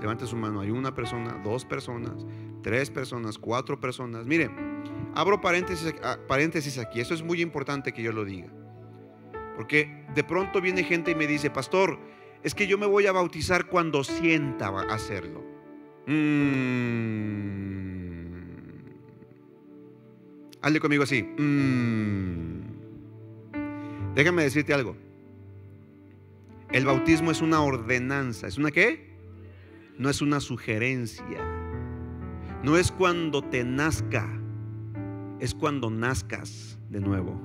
levante 0.00 0.26
su 0.26 0.36
mano. 0.36 0.60
Hay 0.60 0.70
una 0.70 0.94
persona, 0.94 1.40
dos 1.44 1.64
personas, 1.64 2.26
tres 2.62 2.90
personas, 2.90 3.38
cuatro 3.38 3.80
personas. 3.80 4.26
Mire, 4.26 4.50
abro 5.14 5.40
paréntesis, 5.40 6.78
aquí, 6.78 7.00
eso 7.00 7.14
es 7.14 7.22
muy 7.22 7.40
importante 7.40 7.92
que 7.92 8.02
yo 8.02 8.12
lo 8.12 8.24
diga. 8.24 8.48
Porque 9.56 10.06
de 10.14 10.24
pronto 10.24 10.60
viene 10.60 10.84
gente 10.84 11.10
y 11.10 11.14
me 11.14 11.26
dice, 11.26 11.50
pastor, 11.50 11.98
es 12.42 12.54
que 12.54 12.66
yo 12.66 12.78
me 12.78 12.86
voy 12.86 13.06
a 13.06 13.12
bautizar 13.12 13.66
cuando 13.66 14.02
sienta 14.02 14.68
hacerlo. 14.90 15.44
Mm. 16.06 17.91
Hazle 20.62 20.80
conmigo 20.80 21.02
así. 21.02 21.22
Mm. 21.22 22.62
Déjame 24.14 24.44
decirte 24.44 24.72
algo. 24.72 24.96
El 26.70 26.86
bautismo 26.86 27.30
es 27.30 27.42
una 27.42 27.60
ordenanza. 27.60 28.46
¿Es 28.46 28.56
una 28.56 28.70
qué? 28.70 29.12
No 29.98 30.08
es 30.08 30.22
una 30.22 30.40
sugerencia. 30.40 31.44
No 32.62 32.76
es 32.76 32.92
cuando 32.92 33.42
te 33.42 33.64
nazca. 33.64 34.28
Es 35.40 35.54
cuando 35.54 35.90
nazcas 35.90 36.78
de 36.88 37.00
nuevo. 37.00 37.40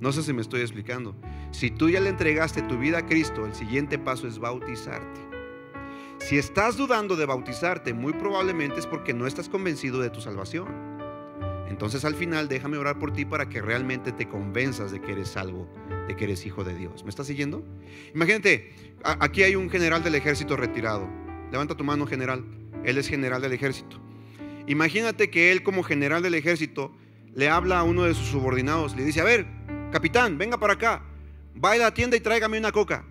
No 0.00 0.12
sé 0.12 0.22
si 0.22 0.32
me 0.32 0.42
estoy 0.42 0.60
explicando. 0.60 1.16
Si 1.50 1.70
tú 1.70 1.88
ya 1.88 2.00
le 2.00 2.10
entregaste 2.10 2.62
tu 2.62 2.78
vida 2.78 2.98
a 2.98 3.06
Cristo, 3.06 3.46
el 3.46 3.54
siguiente 3.54 3.98
paso 3.98 4.28
es 4.28 4.38
bautizarte. 4.38 5.20
Si 6.18 6.38
estás 6.38 6.76
dudando 6.76 7.16
de 7.16 7.26
bautizarte, 7.26 7.92
muy 7.92 8.12
probablemente 8.12 8.80
es 8.80 8.86
porque 8.86 9.12
no 9.12 9.26
estás 9.26 9.48
convencido 9.48 10.00
de 10.00 10.10
tu 10.10 10.20
salvación. 10.20 10.93
Entonces 11.68 12.04
al 12.04 12.14
final 12.14 12.48
déjame 12.48 12.76
orar 12.76 12.98
por 12.98 13.12
ti 13.12 13.24
para 13.24 13.48
que 13.48 13.62
realmente 13.62 14.12
te 14.12 14.28
convenzas 14.28 14.92
de 14.92 15.00
que 15.00 15.12
eres 15.12 15.28
salvo, 15.28 15.68
de 16.06 16.16
que 16.16 16.24
eres 16.24 16.44
hijo 16.46 16.62
de 16.62 16.74
Dios. 16.74 17.04
¿Me 17.04 17.10
estás 17.10 17.26
siguiendo? 17.26 17.64
Imagínate, 18.14 18.72
aquí 19.02 19.42
hay 19.42 19.56
un 19.56 19.70
general 19.70 20.02
del 20.02 20.14
ejército 20.14 20.56
retirado. 20.56 21.08
Levanta 21.50 21.76
tu 21.76 21.84
mano, 21.84 22.06
general. 22.06 22.44
Él 22.84 22.98
es 22.98 23.08
general 23.08 23.40
del 23.40 23.52
ejército. 23.52 24.00
Imagínate 24.66 25.30
que 25.30 25.52
él 25.52 25.62
como 25.62 25.82
general 25.82 26.22
del 26.22 26.34
ejército 26.34 26.94
le 27.34 27.48
habla 27.48 27.80
a 27.80 27.82
uno 27.82 28.04
de 28.04 28.14
sus 28.14 28.28
subordinados, 28.28 28.94
le 28.94 29.04
dice, 29.04 29.20
a 29.20 29.24
ver, 29.24 29.46
capitán, 29.90 30.38
venga 30.38 30.58
para 30.58 30.74
acá 30.74 31.02
va 31.62 31.72
a 31.72 31.76
la 31.76 31.94
tienda 31.94 32.16
y 32.16 32.20
tráigame 32.20 32.58
una 32.58 32.72
coca. 32.72 33.04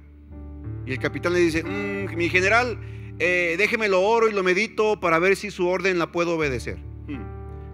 Y 0.86 0.92
el 0.92 1.00
capitán 1.00 1.34
le 1.34 1.40
dice, 1.40 1.64
mm, 1.64 2.16
mi 2.16 2.30
general, 2.30 2.78
eh, 3.20 3.56
déjeme 3.58 3.88
lo 3.88 4.02
oro 4.02 4.28
y 4.28 4.34
lo 4.34 4.44
medito 4.44 5.00
para 5.00 5.20
ver 5.20 5.36
si 5.36 5.52
su 5.52 5.68
orden 5.68 5.98
la 5.98 6.12
puedo 6.12 6.36
obedecer. 6.36 6.78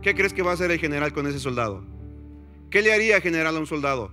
¿Qué 0.02 0.16
crees 0.16 0.34
que 0.34 0.42
va 0.42 0.52
a 0.52 0.54
hacer 0.54 0.72
el 0.72 0.80
general 0.80 1.14
con 1.14 1.28
ese 1.28 1.40
soldado? 1.40 1.84
¿Qué 2.70 2.82
le 2.82 2.94
haría 2.94 3.22
general 3.22 3.56
a 3.56 3.60
un 3.60 3.68
soldado? 3.68 4.12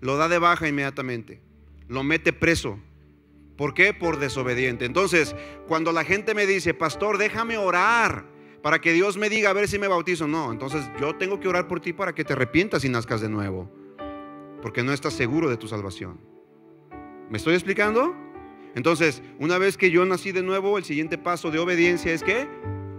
Lo 0.00 0.16
da 0.16 0.28
de 0.28 0.38
baja 0.38 0.68
inmediatamente, 0.68 1.40
lo 1.88 2.02
mete 2.02 2.32
preso. 2.32 2.78
¿Por 3.56 3.72
qué? 3.72 3.94
Por 3.94 4.18
desobediente. 4.18 4.84
Entonces, 4.84 5.34
cuando 5.66 5.92
la 5.92 6.04
gente 6.04 6.34
me 6.34 6.46
dice, 6.46 6.74
pastor, 6.74 7.16
déjame 7.16 7.56
orar 7.56 8.26
para 8.62 8.80
que 8.80 8.92
Dios 8.92 9.16
me 9.16 9.30
diga 9.30 9.50
a 9.50 9.54
ver 9.54 9.68
si 9.68 9.78
me 9.78 9.88
bautizo, 9.88 10.28
no, 10.28 10.52
entonces 10.52 10.84
yo 11.00 11.14
tengo 11.16 11.40
que 11.40 11.48
orar 11.48 11.66
por 11.66 11.80
ti 11.80 11.92
para 11.92 12.14
que 12.14 12.24
te 12.24 12.34
arrepientas 12.34 12.84
y 12.84 12.88
nazcas 12.88 13.20
de 13.20 13.28
nuevo 13.28 13.70
porque 14.66 14.82
no 14.82 14.92
estás 14.92 15.14
seguro 15.14 15.48
de 15.48 15.56
tu 15.56 15.68
salvación. 15.68 16.18
¿Me 17.30 17.38
estoy 17.38 17.54
explicando? 17.54 18.16
Entonces, 18.74 19.22
una 19.38 19.58
vez 19.58 19.76
que 19.76 19.92
yo 19.92 20.04
nací 20.04 20.32
de 20.32 20.42
nuevo, 20.42 20.76
el 20.76 20.84
siguiente 20.84 21.18
paso 21.18 21.52
de 21.52 21.60
obediencia 21.60 22.12
es 22.12 22.24
que 22.24 22.48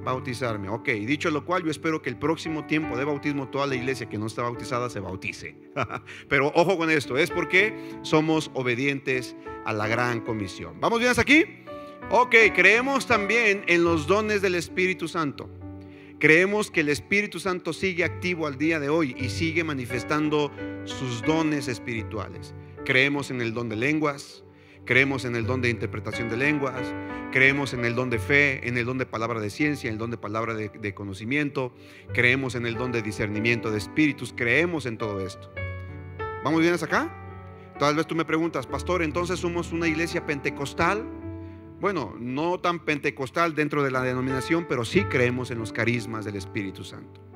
bautizarme. 0.07 0.69
Ok, 0.69 0.89
dicho 0.89 1.29
lo 1.29 1.45
cual, 1.45 1.63
yo 1.63 1.71
espero 1.71 2.01
que 2.01 2.09
el 2.09 2.17
próximo 2.17 2.65
tiempo 2.65 2.97
de 2.97 3.03
bautismo 3.03 3.49
toda 3.49 3.67
la 3.67 3.75
iglesia 3.75 4.07
que 4.07 4.17
no 4.17 4.27
está 4.27 4.41
bautizada 4.41 4.89
se 4.89 4.99
bautice. 4.99 5.55
Pero 6.29 6.51
ojo 6.55 6.77
con 6.77 6.89
esto, 6.89 7.17
es 7.17 7.29
porque 7.29 7.73
somos 8.03 8.49
obedientes 8.53 9.35
a 9.65 9.73
la 9.73 9.87
gran 9.87 10.21
comisión. 10.21 10.79
¿Vamos 10.79 10.99
bien 10.99 11.11
hasta 11.11 11.23
aquí? 11.23 11.45
Ok, 12.09 12.35
creemos 12.55 13.05
también 13.05 13.63
en 13.67 13.83
los 13.83 14.07
dones 14.07 14.41
del 14.41 14.55
Espíritu 14.55 15.07
Santo. 15.07 15.49
Creemos 16.19 16.71
que 16.71 16.79
el 16.79 16.89
Espíritu 16.89 17.39
Santo 17.39 17.73
sigue 17.73 18.03
activo 18.03 18.47
al 18.47 18.57
día 18.57 18.79
de 18.79 18.89
hoy 18.89 19.13
y 19.19 19.29
sigue 19.29 19.63
manifestando 19.63 20.51
sus 20.85 21.21
dones 21.21 21.67
espirituales. 21.67 22.55
Creemos 22.85 23.29
en 23.29 23.41
el 23.41 23.53
don 23.53 23.67
de 23.67 23.75
lenguas, 23.75 24.43
creemos 24.87 25.25
en 25.25 25.35
el 25.35 25.45
don 25.45 25.61
de 25.61 25.69
interpretación 25.69 26.29
de 26.29 26.37
lenguas, 26.37 26.81
creemos 27.31 27.73
en 27.73 27.85
el 27.85 27.93
don 27.93 28.09
de 28.09 28.17
fe, 28.17 28.67
en 28.67 28.77
el 28.77 28.85
don 28.85 28.97
de 28.97 29.05
palabra 29.05 29.39
de 29.39 29.51
ciencia, 29.51 29.89
en 29.89 29.93
el 29.93 29.99
don 29.99 30.09
de 30.09 30.17
palabra 30.17 30.55
de, 30.55 30.93
conocimiento, 30.95 31.73
creemos 32.13 32.55
en 32.55 32.65
el 32.65 32.75
don 32.75 32.91
de 32.91 33.03
discernimiento 33.03 33.69
de 33.69 33.77
espíritus, 33.77 34.33
creemos 34.35 34.87
en 34.87 34.97
todo 34.97 35.19
esto. 35.19 35.51
¿Vamos 36.43 36.61
bien 36.61 36.73
hasta 36.73 36.87
acá? 36.87 37.13
Tal 37.77 37.95
vez 37.95 38.07
tú 38.07 38.15
me 38.15 38.25
preguntas, 38.25 38.65
pastor, 38.65 39.03
entonces 39.03 39.39
somos 39.39 39.71
una 39.71 39.87
iglesia 39.87 40.25
pentecostal 40.25 41.05
bueno, 41.79 42.15
no 42.19 42.59
tan 42.59 42.79
pentecostal 42.79 43.53
dentro 43.53 43.83
de 43.83 43.91
la 43.91 44.01
denominación, 44.01 44.65
pero 44.67 44.83
sí 44.83 45.03
creemos 45.03 45.51
en 45.51 45.59
los 45.59 45.71
carismas 45.71 46.25
del 46.25 46.35
Espíritu 46.35 46.83
Santo. 46.83 47.26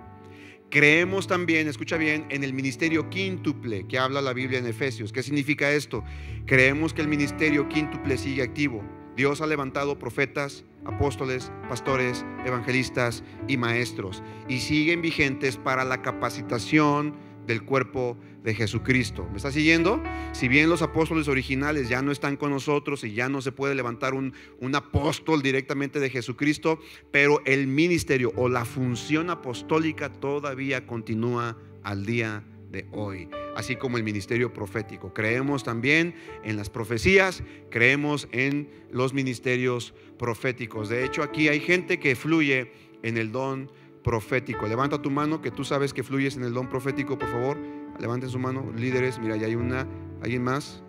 Creemos 0.71 1.27
también, 1.27 1.67
escucha 1.67 1.97
bien, 1.97 2.25
en 2.29 2.45
el 2.45 2.53
ministerio 2.53 3.09
quíntuple 3.09 3.85
que 3.89 3.99
habla 3.99 4.21
la 4.21 4.31
Biblia 4.31 4.57
en 4.57 4.65
Efesios. 4.65 5.11
¿Qué 5.11 5.21
significa 5.21 5.69
esto? 5.69 6.01
Creemos 6.45 6.93
que 6.93 7.01
el 7.01 7.09
ministerio 7.09 7.67
quíntuple 7.67 8.17
sigue 8.17 8.41
activo. 8.41 8.81
Dios 9.17 9.41
ha 9.41 9.47
levantado 9.47 9.99
profetas, 9.99 10.63
apóstoles, 10.85 11.51
pastores, 11.67 12.25
evangelistas 12.45 13.21
y 13.49 13.57
maestros 13.57 14.23
y 14.47 14.59
siguen 14.59 15.01
vigentes 15.01 15.57
para 15.57 15.83
la 15.83 16.01
capacitación 16.01 17.17
del 17.45 17.63
cuerpo 17.63 18.17
de 18.43 18.53
Jesucristo. 18.53 19.27
¿Me 19.29 19.37
está 19.37 19.51
siguiendo? 19.51 20.01
Si 20.31 20.47
bien 20.47 20.69
los 20.69 20.81
apóstoles 20.81 21.27
originales 21.27 21.89
ya 21.89 22.01
no 22.01 22.11
están 22.11 22.37
con 22.37 22.51
nosotros 22.51 23.03
y 23.03 23.13
ya 23.13 23.29
no 23.29 23.41
se 23.41 23.51
puede 23.51 23.75
levantar 23.75 24.13
un, 24.13 24.33
un 24.59 24.75
apóstol 24.75 25.41
directamente 25.41 25.99
de 25.99 26.09
Jesucristo, 26.09 26.79
pero 27.11 27.41
el 27.45 27.67
ministerio 27.67 28.31
o 28.35 28.49
la 28.49 28.65
función 28.65 29.29
apostólica 29.29 30.11
todavía 30.11 30.85
continúa 30.85 31.57
al 31.83 32.05
día 32.05 32.43
de 32.71 32.85
hoy, 32.91 33.27
así 33.55 33.75
como 33.75 33.97
el 33.97 34.03
ministerio 34.03 34.53
profético. 34.53 35.13
Creemos 35.13 35.63
también 35.63 36.15
en 36.43 36.55
las 36.55 36.69
profecías, 36.69 37.43
creemos 37.69 38.27
en 38.31 38.69
los 38.91 39.13
ministerios 39.13 39.93
proféticos. 40.17 40.89
De 40.89 41.03
hecho, 41.03 41.21
aquí 41.21 41.49
hay 41.49 41.59
gente 41.59 41.99
que 41.99 42.15
fluye 42.15 42.71
en 43.03 43.17
el 43.17 43.31
don 43.31 43.69
profético. 44.03 44.67
Levanta 44.67 45.01
tu 45.01 45.09
mano 45.09 45.41
que 45.41 45.51
tú 45.51 45.63
sabes 45.63 45.93
que 45.93 46.03
fluyes 46.03 46.35
en 46.35 46.43
el 46.43 46.53
don 46.53 46.67
profético, 46.67 47.17
por 47.17 47.29
favor. 47.29 47.57
Levanten 47.99 48.29
su 48.29 48.39
mano, 48.39 48.71
líderes. 48.75 49.19
Mira, 49.19 49.35
ya 49.35 49.47
hay 49.47 49.55
una, 49.55 49.87
alguien 50.21 50.43
más. 50.43 50.83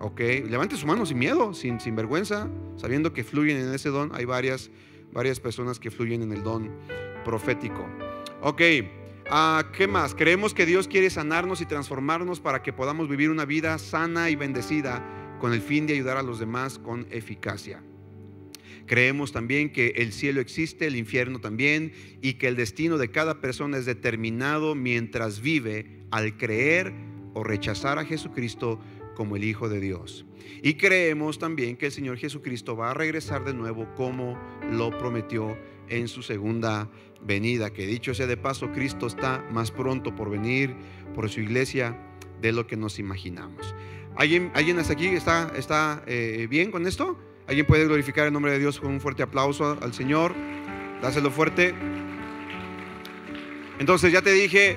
Ok, 0.00 0.20
levanten 0.48 0.76
su 0.78 0.86
mano 0.86 1.06
sin 1.06 1.18
miedo, 1.18 1.54
sin, 1.54 1.78
sin 1.78 1.94
vergüenza, 1.94 2.48
sabiendo 2.76 3.12
que 3.12 3.22
fluyen 3.22 3.58
en 3.58 3.72
ese 3.72 3.90
don. 3.90 4.10
Hay 4.14 4.24
varias, 4.24 4.70
varias 5.12 5.38
personas 5.38 5.78
que 5.78 5.90
fluyen 5.90 6.22
en 6.22 6.32
el 6.32 6.42
don 6.42 6.70
profético. 7.24 7.86
Ok, 8.40 8.60
uh, 9.30 9.70
¿qué 9.72 9.86
más? 9.86 10.14
Creemos 10.16 10.54
que 10.54 10.66
Dios 10.66 10.88
quiere 10.88 11.08
sanarnos 11.08 11.60
y 11.60 11.66
transformarnos 11.66 12.40
para 12.40 12.62
que 12.62 12.72
podamos 12.72 13.08
vivir 13.08 13.30
una 13.30 13.44
vida 13.44 13.78
sana 13.78 14.30
y 14.30 14.34
bendecida 14.34 15.04
con 15.40 15.52
el 15.52 15.60
fin 15.60 15.86
de 15.86 15.94
ayudar 15.94 16.16
a 16.16 16.22
los 16.22 16.40
demás 16.40 16.80
con 16.80 17.06
eficacia. 17.10 17.82
Creemos 18.86 19.32
también 19.32 19.70
que 19.70 19.88
el 19.96 20.12
cielo 20.12 20.40
existe, 20.40 20.86
el 20.86 20.96
infierno 20.96 21.40
también, 21.40 21.92
y 22.20 22.34
que 22.34 22.48
el 22.48 22.56
destino 22.56 22.98
de 22.98 23.10
cada 23.10 23.40
persona 23.40 23.78
es 23.78 23.86
determinado 23.86 24.74
mientras 24.74 25.40
vive 25.40 26.02
al 26.10 26.36
creer 26.36 26.92
o 27.34 27.44
rechazar 27.44 27.98
a 27.98 28.04
Jesucristo 28.04 28.80
como 29.14 29.36
el 29.36 29.44
Hijo 29.44 29.68
de 29.68 29.80
Dios. 29.80 30.24
Y 30.62 30.74
creemos 30.74 31.38
también 31.38 31.76
que 31.76 31.86
el 31.86 31.92
Señor 31.92 32.16
Jesucristo 32.16 32.76
va 32.76 32.90
a 32.90 32.94
regresar 32.94 33.44
de 33.44 33.54
nuevo 33.54 33.86
como 33.94 34.38
lo 34.70 34.96
prometió 34.96 35.56
en 35.88 36.08
su 36.08 36.22
segunda 36.22 36.90
venida. 37.24 37.72
Que 37.72 37.86
dicho 37.86 38.14
sea 38.14 38.26
de 38.26 38.36
paso, 38.36 38.72
Cristo 38.72 39.06
está 39.06 39.44
más 39.52 39.70
pronto 39.70 40.14
por 40.14 40.30
venir 40.30 40.74
por 41.14 41.28
su 41.28 41.40
iglesia 41.40 41.98
de 42.40 42.52
lo 42.52 42.66
que 42.66 42.76
nos 42.76 42.98
imaginamos. 42.98 43.74
¿Alguien, 44.16 44.50
alguien 44.54 44.78
hasta 44.78 44.92
aquí 44.92 45.06
está, 45.06 45.52
está 45.56 46.02
eh, 46.06 46.46
bien 46.50 46.70
con 46.70 46.86
esto? 46.86 47.18
¿Alguien 47.46 47.66
puede 47.66 47.84
glorificar 47.84 48.26
el 48.26 48.32
nombre 48.32 48.52
de 48.52 48.58
Dios 48.60 48.78
con 48.78 48.90
un 48.90 49.00
fuerte 49.00 49.22
aplauso 49.22 49.76
al 49.82 49.92
Señor? 49.92 50.34
Dáselo 51.02 51.30
fuerte. 51.30 51.74
Entonces 53.80 54.12
ya 54.12 54.22
te 54.22 54.32
dije 54.32 54.76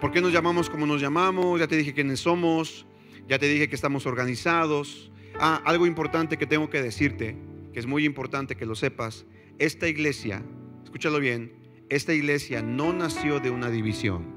por 0.00 0.10
qué 0.10 0.22
nos 0.22 0.32
llamamos 0.32 0.70
como 0.70 0.86
nos 0.86 1.00
llamamos, 1.00 1.60
ya 1.60 1.66
te 1.66 1.76
dije 1.76 1.92
quiénes 1.92 2.20
somos, 2.20 2.86
ya 3.28 3.38
te 3.38 3.46
dije 3.46 3.68
que 3.68 3.74
estamos 3.74 4.06
organizados. 4.06 5.12
Ah, 5.38 5.60
algo 5.66 5.86
importante 5.86 6.38
que 6.38 6.46
tengo 6.46 6.70
que 6.70 6.80
decirte, 6.80 7.36
que 7.72 7.80
es 7.80 7.86
muy 7.86 8.04
importante 8.06 8.56
que 8.56 8.64
lo 8.64 8.74
sepas, 8.74 9.26
esta 9.58 9.88
iglesia, 9.88 10.42
escúchalo 10.84 11.20
bien, 11.20 11.52
esta 11.90 12.14
iglesia 12.14 12.62
no 12.62 12.92
nació 12.92 13.40
de 13.40 13.50
una 13.50 13.70
división. 13.70 14.36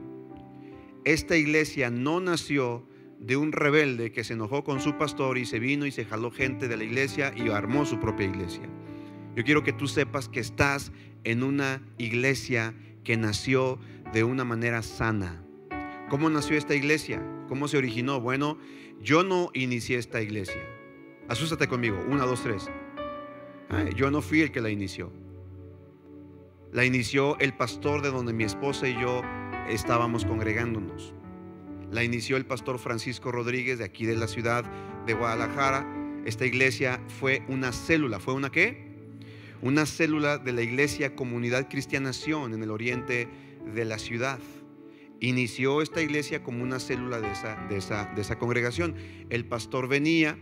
Esta 1.06 1.38
iglesia 1.38 1.89
no 1.89 2.20
nació 2.20 2.86
de 3.22 3.38
un 3.38 3.52
rebelde 3.52 4.12
que 4.12 4.24
se 4.24 4.34
enojó 4.34 4.64
con 4.64 4.82
su 4.82 4.98
pastor 4.98 5.38
y 5.38 5.46
se 5.46 5.60
vino 5.60 5.86
y 5.86 5.92
se 5.92 6.06
jaló 6.06 6.32
gente 6.32 6.68
de 6.68 6.76
la 6.76 6.84
iglesia 6.84 7.32
y 7.36 7.50
armó 7.50 7.86
su 7.86 8.00
propia 8.00 8.26
iglesia. 8.26 8.68
Yo 9.36 9.44
quiero 9.44 9.64
que 9.64 9.74
tú 9.74 9.88
sepas 9.88 10.28
que 10.28 10.40
estás 10.40 10.92
en 11.24 11.44
una 11.44 11.82
iglesia 12.00 12.74
que 13.04 13.18
nació 13.18 13.80
de 14.12 14.24
una 14.24 14.44
manera 14.44 14.82
sana. 14.82 15.46
¿Cómo 16.10 16.30
nació 16.30 16.58
esta 16.58 16.74
iglesia? 16.76 17.22
¿Cómo 17.48 17.68
se 17.68 17.78
originó? 17.78 18.20
Bueno, 18.20 18.58
yo 19.02 19.24
no 19.24 19.52
inicié 19.54 19.98
esta 19.98 20.22
iglesia. 20.22 20.62
Asústate 21.30 21.68
conmigo. 21.68 22.04
Una, 22.10 22.26
dos, 22.26 22.42
tres. 22.42 22.70
yo 23.96 24.10
no 24.10 24.22
fui 24.22 24.42
el 24.42 24.52
que 24.52 24.62
la 24.62 24.72
inició. 24.72 25.14
La 26.74 26.86
inició 26.86 27.38
el 27.40 27.54
pastor 27.54 28.02
de 28.02 28.10
donde 28.10 28.34
mi 28.34 28.46
esposa 28.46 28.88
y 28.90 29.00
yo 29.00 29.22
estábamos 29.70 30.26
congregándonos. 30.26 31.14
La 31.92 32.06
inició 32.06 32.38
el 32.38 32.46
pastor 32.46 32.80
Francisco 32.80 33.34
Rodríguez 33.34 33.78
de 33.78 33.84
aquí 33.84 34.06
de 34.06 34.16
la 34.16 34.30
ciudad 34.30 34.64
de 35.06 35.14
Guadalajara. 35.14 35.86
Esta 36.26 36.46
iglesia 36.46 37.02
fue 37.20 37.44
una 37.50 37.74
célula. 37.74 38.22
¿Fue 38.22 38.34
una 38.34 38.50
qué? 38.50 38.90
Una 39.62 39.86
célula 39.86 40.38
de 40.38 40.54
la 40.54 40.62
iglesia 40.62 41.18
Comunidad 41.18 41.68
Cristianación 41.70 42.54
en 42.54 42.64
el 42.64 42.72
oriente 42.72 43.28
de 43.76 43.84
la 43.84 44.00
ciudad. 44.00 44.40
Inició 45.20 45.82
esta 45.82 46.02
iglesia 46.02 46.44
como 46.44 46.64
una 46.64 46.80
célula 46.80 47.20
de 47.20 47.30
esa, 47.30 47.56
de 47.68 47.76
esa, 47.76 48.06
de 48.16 48.22
esa 48.22 48.40
congregación. 48.40 48.96
El 49.30 49.44
pastor 49.44 49.90
venía, 49.90 50.38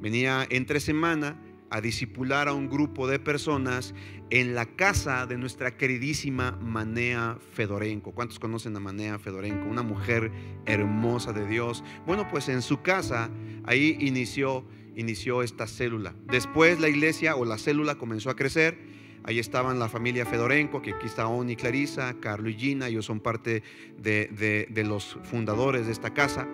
venía 0.00 0.46
entre 0.50 0.78
semana 0.78 1.36
a 1.72 1.80
disipular 1.80 2.48
a 2.48 2.52
un 2.52 2.68
grupo 2.68 3.08
de 3.08 3.18
personas 3.18 3.94
en 4.28 4.54
la 4.54 4.66
casa 4.66 5.26
de 5.26 5.38
nuestra 5.38 5.76
queridísima 5.78 6.52
Manea 6.60 7.38
Fedorenko. 7.54 8.12
¿Cuántos 8.12 8.38
conocen 8.38 8.76
a 8.76 8.80
Manea 8.80 9.18
Fedorenko? 9.18 9.68
Una 9.68 9.82
mujer 9.82 10.30
hermosa 10.66 11.32
de 11.32 11.46
Dios. 11.46 11.82
Bueno, 12.06 12.28
pues 12.30 12.50
en 12.50 12.60
su 12.60 12.82
casa 12.82 13.30
ahí 13.64 13.96
inició, 14.00 14.66
inició 14.96 15.42
esta 15.42 15.66
célula. 15.66 16.14
Después 16.26 16.78
la 16.78 16.90
iglesia 16.90 17.36
o 17.36 17.46
la 17.46 17.56
célula 17.56 17.94
comenzó 17.94 18.28
a 18.28 18.36
crecer. 18.36 18.78
Ahí 19.24 19.38
estaban 19.38 19.78
la 19.78 19.88
familia 19.88 20.26
Fedorenko, 20.26 20.82
que 20.82 20.92
aquí 20.92 21.06
está 21.06 21.26
Oni 21.26 21.56
Clarisa, 21.56 22.16
Carlo 22.20 22.50
y 22.50 22.54
Gina, 22.54 22.88
ellos 22.88 23.06
son 23.06 23.20
parte 23.20 23.62
de, 23.96 24.66
de 24.68 24.84
los 24.84 25.16
fundadores 25.22 25.86
de 25.86 25.92
esta 25.92 26.12
casa. 26.12 26.46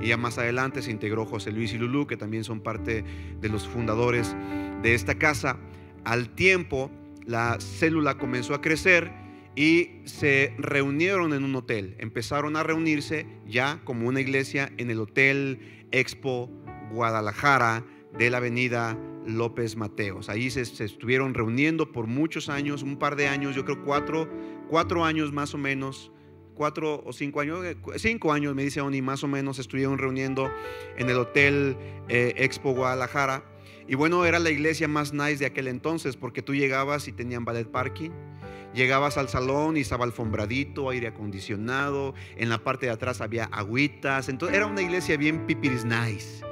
Y 0.00 0.08
ya 0.08 0.16
más 0.16 0.38
adelante 0.38 0.82
se 0.82 0.90
integró 0.90 1.26
José 1.26 1.52
Luis 1.52 1.72
y 1.72 1.78
Lulú, 1.78 2.06
que 2.06 2.16
también 2.16 2.44
son 2.44 2.60
parte 2.60 3.04
de 3.40 3.48
los 3.48 3.66
fundadores 3.66 4.36
de 4.82 4.94
esta 4.94 5.16
casa. 5.16 5.58
Al 6.04 6.30
tiempo, 6.30 6.90
la 7.26 7.58
célula 7.60 8.16
comenzó 8.16 8.54
a 8.54 8.60
crecer 8.60 9.12
y 9.56 10.02
se 10.04 10.54
reunieron 10.58 11.34
en 11.34 11.44
un 11.44 11.54
hotel. 11.56 11.96
Empezaron 11.98 12.56
a 12.56 12.62
reunirse 12.62 13.26
ya 13.46 13.80
como 13.84 14.06
una 14.06 14.20
iglesia 14.20 14.72
en 14.76 14.90
el 14.90 15.00
Hotel 15.00 15.86
Expo 15.90 16.48
Guadalajara 16.92 17.84
de 18.16 18.30
la 18.30 18.38
avenida 18.38 18.96
López 19.26 19.76
Mateos. 19.76 20.28
Ahí 20.28 20.50
se, 20.50 20.62
estuvieron 20.62 21.34
reuniendo 21.34 21.92
por 21.92 22.06
muchos 22.06 22.48
años, 22.48 22.82
un 22.82 22.98
par 22.98 23.16
de 23.16 23.28
años, 23.28 23.54
yo 23.54 23.64
creo 23.64 23.84
cuatro, 23.84 24.28
cuatro 24.68 25.04
años 25.04 25.32
más 25.32 25.54
o 25.54 25.58
menos 25.58 26.10
cuatro 26.58 27.02
o 27.06 27.12
cinco 27.12 27.40
años, 27.40 27.64
eh, 27.64 27.76
cinco 27.96 28.32
años 28.32 28.54
me 28.54 28.64
dice 28.64 28.80
Oni, 28.82 29.00
más 29.00 29.22
o 29.22 29.28
menos 29.28 29.60
estuvieron 29.60 29.96
reuniendo 29.96 30.52
en 30.96 31.08
el 31.08 31.16
Hotel 31.16 31.76
eh, 32.08 32.34
Expo 32.36 32.72
Guadalajara. 32.72 33.44
Y 33.86 33.94
bueno, 33.94 34.26
era 34.26 34.38
la 34.38 34.50
iglesia 34.50 34.88
más 34.88 35.14
nice 35.14 35.36
de 35.36 35.46
aquel 35.46 35.68
entonces 35.68 36.16
porque 36.16 36.42
tú 36.42 36.54
llegabas 36.54 37.08
y 37.08 37.12
tenían 37.12 37.46
ballet 37.46 37.70
parking. 37.70 38.10
Llegabas 38.74 39.16
al 39.16 39.30
salón 39.30 39.78
y 39.78 39.80
estaba 39.80 40.04
alfombradito, 40.04 40.90
aire 40.90 41.06
acondicionado. 41.06 42.14
En 42.36 42.50
la 42.50 42.58
parte 42.58 42.86
de 42.86 42.92
atrás 42.92 43.22
había 43.22 43.44
agüitas. 43.44 44.28
Entonces 44.28 44.56
era 44.56 44.66
una 44.66 44.82
iglesia 44.82 45.16
bien 45.16 45.46
pipiris 45.46 45.86
nice, 45.86 46.44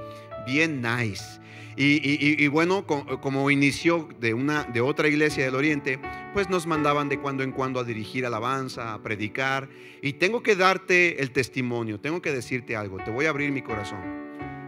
bien 0.46 0.80
nice. 0.80 1.40
Y, 1.78 2.46
bueno, 2.48 2.86
como 2.86 3.50
inició 3.50 4.08
de, 4.18 4.32
una, 4.32 4.64
de 4.64 4.80
otra 4.80 5.08
iglesia 5.08 5.44
del 5.44 5.54
Oriente, 5.54 5.98
pues 6.32 6.48
nos 6.48 6.66
mandaban 6.66 7.10
de 7.10 7.20
cuando 7.20 7.42
en 7.42 7.52
cuando 7.52 7.80
a 7.80 7.84
dirigir 7.84 8.24
alabanza, 8.24 8.94
a 8.94 9.02
predicar. 9.02 9.68
Y 10.00 10.14
tengo 10.14 10.42
que 10.42 10.56
darte 10.56 11.20
el 11.20 11.32
testimonio, 11.32 12.00
tengo 12.00 12.22
que 12.22 12.32
decirte 12.32 12.76
algo, 12.76 12.96
te 13.04 13.10
voy 13.10 13.26
a 13.26 13.30
abrir 13.30 13.52
mi 13.52 13.60
corazón. 13.60 14.00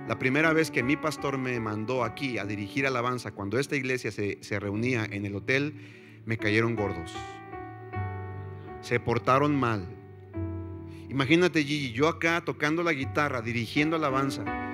La 0.07 0.19
primera 0.19 0.53
vez 0.53 0.71
que 0.71 0.83
mi 0.83 0.97
pastor 0.97 1.39
me 1.39 1.59
mandó 1.61 2.05
aquí 2.05 2.37
a 2.37 2.45
dirigir 2.45 2.87
alabanza, 2.87 3.33
cuando 3.33 3.59
esta 3.59 3.77
iglesia 3.77 4.11
se, 4.11 4.39
se 4.43 4.61
reunía 4.61 5.07
en 5.11 5.25
el 5.25 5.35
hotel, 5.35 5.75
me 6.27 6.37
cayeron 6.37 6.77
gordos. 6.77 7.15
Se 8.83 9.01
portaron 9.01 9.57
mal. 9.57 9.87
Imagínate 11.09 11.65
Gigi, 11.65 11.93
yo 11.93 12.07
acá 12.07 12.43
tocando 12.45 12.83
la 12.83 12.93
guitarra, 12.93 13.41
dirigiendo 13.41 13.97
alabanza 13.97 14.68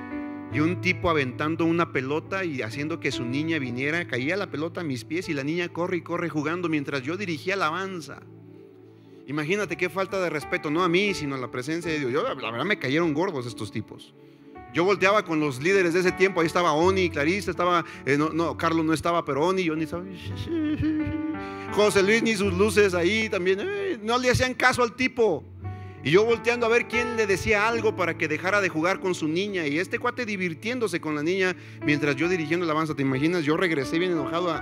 y 0.55 0.61
un 0.61 0.81
tipo 0.81 1.11
aventando 1.11 1.65
una 1.65 1.93
pelota 1.93 2.45
y 2.45 2.63
haciendo 2.63 3.01
que 3.01 3.11
su 3.11 3.25
niña 3.25 3.59
viniera, 3.59 4.07
caía 4.07 4.37
la 4.37 4.51
pelota 4.53 4.83
a 4.83 4.85
mis 4.85 5.05
pies 5.05 5.29
y 5.29 5.35
la 5.35 5.43
niña 5.43 5.69
corre 5.69 5.97
y 5.97 6.03
corre 6.03 6.29
jugando 6.29 6.69
mientras 6.69 7.03
yo 7.03 7.17
dirigía 7.17 7.55
alabanza. 7.55 8.21
Imagínate 9.27 9.77
qué 9.77 9.89
falta 9.91 10.21
de 10.21 10.31
respeto, 10.31 10.71
no 10.71 10.85
a 10.85 10.89
mí, 10.89 11.13
sino 11.13 11.35
a 11.35 11.39
la 11.39 11.51
presencia 11.51 11.91
de 11.91 11.99
Dios. 11.99 12.13
Yo, 12.13 12.23
la 12.23 12.35
verdad 12.35 12.65
me 12.65 12.79
cayeron 12.79 13.13
gordos 13.15 13.47
estos 13.47 13.73
tipos. 13.73 14.15
Yo 14.73 14.85
volteaba 14.85 15.25
con 15.25 15.41
los 15.41 15.61
líderes 15.61 15.93
de 15.93 16.01
ese 16.01 16.13
tiempo, 16.13 16.41
ahí 16.41 16.47
estaba 16.47 16.73
Oni, 16.73 17.11
Clarista, 17.11 17.51
estaba, 17.51 17.85
eh, 18.07 18.17
no, 18.17 18.57
Carlos 18.57 18.85
no 18.85 18.93
estaba, 18.93 19.25
pero 19.25 19.45
Oni, 19.45 19.69
Oni 19.69 19.85
estaba, 19.85 20.05
José 21.73 22.03
Luis 22.03 22.23
ni 22.23 22.35
sus 22.35 22.53
luces 22.53 22.95
ahí 22.95 23.29
también, 23.29 23.59
eh, 23.61 23.99
no 24.01 24.19
le 24.19 24.31
hacían 24.31 24.55
caso 24.55 24.85
al 24.85 24.95
tipo. 24.95 25.45
Y 26.05 26.11
yo 26.11 26.23
volteando 26.23 26.67
a 26.67 26.69
ver 26.69 26.87
quién 26.87 27.17
le 27.17 27.27
decía 27.27 27.67
algo 27.67 27.97
para 27.97 28.19
que 28.19 28.29
dejara 28.29 28.61
de 28.61 28.69
jugar 28.69 29.01
con 29.01 29.15
su 29.15 29.27
niña. 29.27 29.67
Y 29.67 29.79
este 29.79 29.99
cuate 29.99 30.27
divirtiéndose 30.27 31.01
con 31.01 31.15
la 31.15 31.23
niña 31.23 31.57
mientras 31.83 32.15
yo 32.17 32.29
dirigiendo 32.29 32.67
la 32.67 32.73
alabanza. 32.73 32.95
¿Te 32.95 33.01
imaginas? 33.01 33.43
Yo 33.45 33.57
regresé 33.57 33.99
bien 33.99 34.13
enojado 34.13 34.53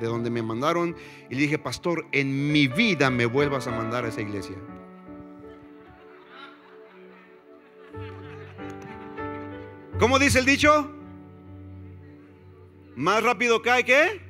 de 0.00 0.06
donde 0.06 0.30
me 0.30 0.42
mandaron 0.42 0.96
y 1.30 1.36
le 1.36 1.42
dije, 1.42 1.58
pastor, 1.60 2.08
en 2.10 2.50
mi 2.50 2.66
vida 2.66 3.08
me 3.08 3.24
vuelvas 3.24 3.68
a 3.68 3.70
mandar 3.70 4.04
a 4.04 4.08
esa 4.08 4.20
iglesia. 4.20 4.56
¿Cómo 10.00 10.18
dice 10.18 10.40
el 10.40 10.44
dicho? 10.44 10.90
Más 12.96 13.22
rápido 13.22 13.62
cae 13.62 13.84
que. 13.84 14.20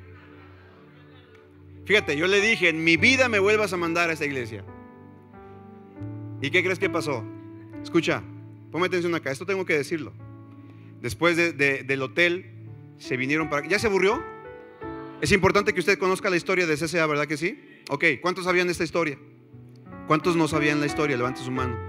Fíjate, 1.85 2.15
yo 2.15 2.27
le 2.27 2.39
dije, 2.39 2.69
en 2.69 2.83
mi 2.83 2.97
vida 2.97 3.29
me 3.29 3.39
vuelvas 3.39 3.73
a 3.73 3.77
mandar 3.77 4.11
a 4.11 4.13
esa 4.13 4.25
iglesia. 4.25 4.63
¿Y 6.45 6.51
qué 6.51 6.63
crees 6.63 6.77
que 6.77 6.91
pasó? 6.91 7.23
Escucha, 7.81 8.21
ponme 8.71 8.85
atención 8.85 9.15
acá, 9.15 9.31
esto 9.31 9.47
tengo 9.47 9.65
que 9.65 9.75
decirlo. 9.75 10.13
Después 11.01 11.35
del 11.35 12.01
hotel, 12.03 12.45
se 12.99 13.17
vinieron 13.17 13.49
para... 13.49 13.67
¿Ya 13.67 13.79
se 13.79 13.87
aburrió? 13.87 14.23
Es 15.21 15.31
importante 15.31 15.73
que 15.73 15.79
usted 15.79 15.97
conozca 15.97 16.29
la 16.29 16.35
historia 16.35 16.67
de 16.67 16.77
CCA, 16.77 17.07
¿verdad 17.07 17.25
que 17.25 17.35
sí? 17.35 17.59
Ok, 17.89 18.05
¿cuántos 18.21 18.43
sabían 18.43 18.69
esta 18.69 18.83
historia? 18.83 19.17
¿Cuántos 20.05 20.35
no 20.35 20.47
sabían 20.47 20.79
la 20.79 20.85
historia? 20.85 21.17
Levante 21.17 21.41
su 21.41 21.49
mano. 21.49 21.79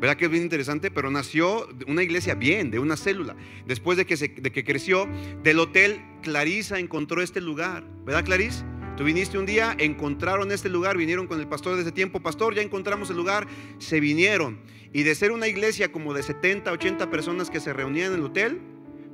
¿Verdad 0.00 0.16
que 0.16 0.24
es 0.24 0.32
bien 0.32 0.42
interesante? 0.42 0.90
Pero 0.90 1.08
nació 1.12 1.68
una 1.86 2.02
iglesia 2.02 2.34
bien, 2.34 2.72
de 2.72 2.80
una 2.80 2.96
célula. 2.96 3.36
Después 3.66 3.96
de 3.96 4.04
que, 4.04 4.16
de 4.16 4.64
creció, 4.64 5.08
del 5.44 5.60
hotel, 5.60 6.02
Clarisa 6.22 6.80
encontró 6.80 7.22
este 7.22 7.40
lugar. 7.40 7.84
¿Verdad, 8.04 8.24
Clarisa? 8.24 8.66
Tú 8.96 9.04
viniste 9.04 9.38
un 9.38 9.46
día, 9.46 9.74
encontraron 9.78 10.52
este 10.52 10.68
lugar, 10.68 10.98
vinieron 10.98 11.26
con 11.26 11.40
el 11.40 11.48
pastor 11.48 11.76
de 11.76 11.82
ese 11.82 11.92
tiempo, 11.92 12.20
pastor, 12.20 12.54
ya 12.54 12.60
encontramos 12.60 13.08
el 13.08 13.16
lugar, 13.16 13.46
se 13.78 14.00
vinieron. 14.00 14.60
Y 14.92 15.02
de 15.02 15.14
ser 15.14 15.32
una 15.32 15.48
iglesia 15.48 15.90
como 15.90 16.12
de 16.12 16.22
70, 16.22 16.70
80 16.70 17.08
personas 17.08 17.48
que 17.48 17.58
se 17.58 17.72
reunían 17.72 18.12
en 18.12 18.18
el 18.18 18.24
hotel, 18.26 18.60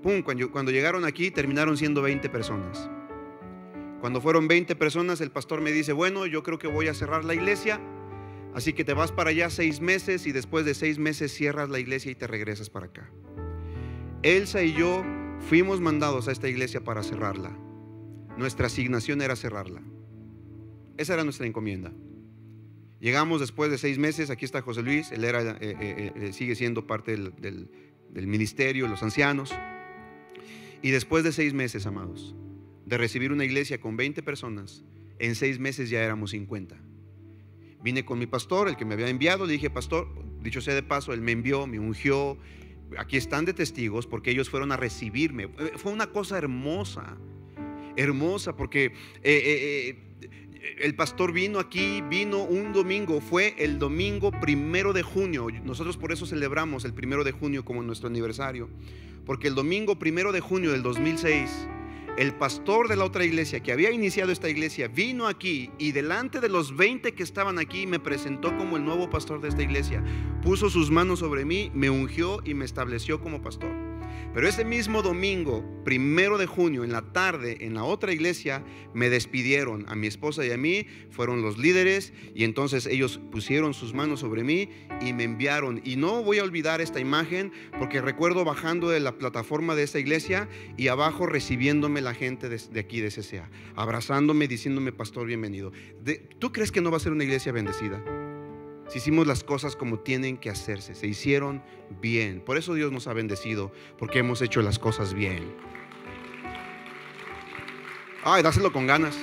pum, 0.02 0.22
cuando, 0.22 0.50
cuando 0.50 0.72
llegaron 0.72 1.04
aquí 1.04 1.30
terminaron 1.30 1.76
siendo 1.76 2.02
20 2.02 2.28
personas. 2.28 2.90
Cuando 4.00 4.20
fueron 4.20 4.48
20 4.48 4.74
personas, 4.74 5.20
el 5.20 5.30
pastor 5.30 5.60
me 5.60 5.70
dice, 5.70 5.92
bueno, 5.92 6.26
yo 6.26 6.42
creo 6.42 6.58
que 6.58 6.66
voy 6.66 6.88
a 6.88 6.94
cerrar 6.94 7.24
la 7.24 7.34
iglesia, 7.34 7.80
así 8.54 8.72
que 8.72 8.84
te 8.84 8.94
vas 8.94 9.12
para 9.12 9.30
allá 9.30 9.48
seis 9.48 9.80
meses 9.80 10.26
y 10.26 10.32
después 10.32 10.64
de 10.64 10.74
seis 10.74 10.98
meses 10.98 11.32
cierras 11.32 11.68
la 11.68 11.78
iglesia 11.78 12.10
y 12.10 12.16
te 12.16 12.26
regresas 12.26 12.68
para 12.68 12.86
acá. 12.86 13.12
Elsa 14.24 14.60
y 14.64 14.72
yo 14.72 15.04
fuimos 15.48 15.80
mandados 15.80 16.26
a 16.26 16.32
esta 16.32 16.48
iglesia 16.48 16.82
para 16.82 17.04
cerrarla 17.04 17.56
nuestra 18.38 18.68
asignación 18.68 19.20
era 19.20 19.36
cerrarla. 19.36 19.82
Esa 20.96 21.14
era 21.14 21.24
nuestra 21.24 21.46
encomienda. 21.46 21.92
Llegamos 23.00 23.40
después 23.40 23.70
de 23.70 23.78
seis 23.78 23.98
meses, 23.98 24.30
aquí 24.30 24.44
está 24.44 24.62
José 24.62 24.82
Luis, 24.82 25.12
él 25.12 25.24
era, 25.24 25.42
eh, 25.42 25.58
eh, 25.60 26.12
eh, 26.14 26.32
sigue 26.32 26.54
siendo 26.54 26.86
parte 26.86 27.16
del, 27.16 27.68
del 28.10 28.26
ministerio, 28.26 28.88
los 28.88 29.02
ancianos. 29.02 29.54
Y 30.82 30.90
después 30.90 31.24
de 31.24 31.32
seis 31.32 31.54
meses, 31.54 31.86
amados, 31.86 32.34
de 32.86 32.98
recibir 32.98 33.32
una 33.32 33.44
iglesia 33.44 33.80
con 33.80 33.96
20 33.96 34.22
personas, 34.22 34.84
en 35.18 35.34
seis 35.34 35.58
meses 35.58 35.90
ya 35.90 36.02
éramos 36.02 36.30
50. 36.30 36.76
Vine 37.82 38.04
con 38.04 38.18
mi 38.18 38.26
pastor, 38.26 38.68
el 38.68 38.76
que 38.76 38.84
me 38.84 38.94
había 38.94 39.08
enviado, 39.08 39.46
le 39.46 39.52
dije, 39.52 39.70
pastor, 39.70 40.08
dicho 40.42 40.60
sea 40.60 40.74
de 40.74 40.82
paso, 40.82 41.12
él 41.12 41.20
me 41.20 41.32
envió, 41.32 41.66
me 41.66 41.78
ungió, 41.78 42.38
aquí 42.96 43.16
están 43.16 43.44
de 43.44 43.52
testigos 43.52 44.06
porque 44.06 44.30
ellos 44.30 44.50
fueron 44.50 44.72
a 44.72 44.76
recibirme. 44.76 45.48
Fue 45.76 45.92
una 45.92 46.08
cosa 46.08 46.38
hermosa 46.38 47.16
hermosa 47.98 48.56
porque 48.56 48.86
eh, 48.86 48.92
eh, 49.24 49.98
eh, 50.22 50.76
el 50.80 50.94
pastor 50.94 51.32
vino 51.32 51.58
aquí, 51.58 52.02
vino 52.08 52.42
un 52.42 52.72
domingo, 52.72 53.20
fue 53.20 53.54
el 53.58 53.78
domingo 53.78 54.30
primero 54.30 54.92
de 54.92 55.02
junio. 55.02 55.48
Nosotros 55.64 55.96
por 55.96 56.12
eso 56.12 56.26
celebramos 56.26 56.84
el 56.84 56.94
primero 56.94 57.24
de 57.24 57.32
junio 57.32 57.64
como 57.64 57.82
nuestro 57.82 58.08
aniversario, 58.08 58.68
porque 59.26 59.48
el 59.48 59.54
domingo 59.54 59.98
primero 59.98 60.32
de 60.32 60.40
junio 60.40 60.72
del 60.72 60.82
2006 60.82 61.68
el 62.18 62.34
pastor 62.34 62.88
de 62.88 62.96
la 62.96 63.04
otra 63.04 63.24
iglesia 63.24 63.60
que 63.60 63.70
había 63.70 63.92
iniciado 63.92 64.32
esta 64.32 64.48
iglesia 64.48 64.88
vino 64.88 65.28
aquí 65.28 65.70
y 65.78 65.92
delante 65.92 66.40
de 66.40 66.48
los 66.48 66.76
20 66.76 67.14
que 67.14 67.22
estaban 67.22 67.60
aquí 67.60 67.86
me 67.86 68.00
presentó 68.00 68.56
como 68.56 68.76
el 68.76 68.84
nuevo 68.84 69.08
pastor 69.08 69.40
de 69.40 69.50
esta 69.50 69.62
iglesia. 69.62 70.02
Puso 70.42 70.68
sus 70.68 70.90
manos 70.90 71.20
sobre 71.20 71.44
mí, 71.44 71.70
me 71.74 71.90
ungió 71.90 72.40
y 72.44 72.54
me 72.54 72.64
estableció 72.64 73.20
como 73.20 73.40
pastor. 73.40 73.87
Pero 74.34 74.46
ese 74.46 74.64
mismo 74.64 75.02
domingo, 75.02 75.64
primero 75.84 76.36
de 76.36 76.46
junio, 76.46 76.84
en 76.84 76.92
la 76.92 77.12
tarde, 77.12 77.58
en 77.60 77.74
la 77.74 77.84
otra 77.84 78.12
iglesia, 78.12 78.62
me 78.92 79.08
despidieron 79.08 79.86
a 79.88 79.94
mi 79.94 80.06
esposa 80.06 80.44
y 80.44 80.50
a 80.50 80.58
mí, 80.58 80.86
fueron 81.10 81.40
los 81.40 81.56
líderes 81.56 82.12
y 82.34 82.44
entonces 82.44 82.86
ellos 82.86 83.20
pusieron 83.32 83.72
sus 83.72 83.94
manos 83.94 84.20
sobre 84.20 84.44
mí 84.44 84.68
y 85.00 85.14
me 85.14 85.24
enviaron. 85.24 85.80
Y 85.82 85.96
no 85.96 86.22
voy 86.22 86.38
a 86.38 86.44
olvidar 86.44 86.80
esta 86.80 87.00
imagen 87.00 87.52
porque 87.78 88.02
recuerdo 88.02 88.44
bajando 88.44 88.90
de 88.90 89.00
la 89.00 89.16
plataforma 89.16 89.74
de 89.74 89.84
esta 89.84 89.98
iglesia 89.98 90.48
y 90.76 90.88
abajo 90.88 91.26
recibiéndome 91.26 92.02
la 92.02 92.14
gente 92.14 92.48
de, 92.48 92.80
aquí 92.80 93.00
de 93.00 93.08
CCA, 93.08 93.50
abrazándome, 93.76 94.46
diciéndome, 94.46 94.92
pastor, 94.92 95.26
bienvenido. 95.26 95.72
¿Tú 96.38 96.52
crees 96.52 96.70
que 96.70 96.82
no 96.82 96.90
va 96.90 96.98
a 96.98 97.00
ser 97.00 97.12
una 97.12 97.24
iglesia 97.24 97.50
bendecida? 97.52 98.27
Si 98.88 98.98
hicimos 98.98 99.26
las 99.26 99.44
cosas 99.44 99.76
como 99.76 99.98
tienen 99.98 100.36
que 100.36 100.50
hacerse, 100.50 100.94
se 100.94 101.06
hicieron 101.06 101.62
bien. 102.00 102.40
Por 102.40 102.56
eso 102.56 102.74
Dios 102.74 102.90
nos 102.90 103.06
ha 103.06 103.12
bendecido, 103.12 103.70
porque 103.98 104.20
hemos 104.20 104.42
hecho 104.42 104.62
las 104.62 104.78
cosas 104.78 105.14
bien. 105.14 105.54
Ay, 108.24 108.42
dáselo 108.42 108.72
con 108.72 108.86
ganas. 108.86 109.16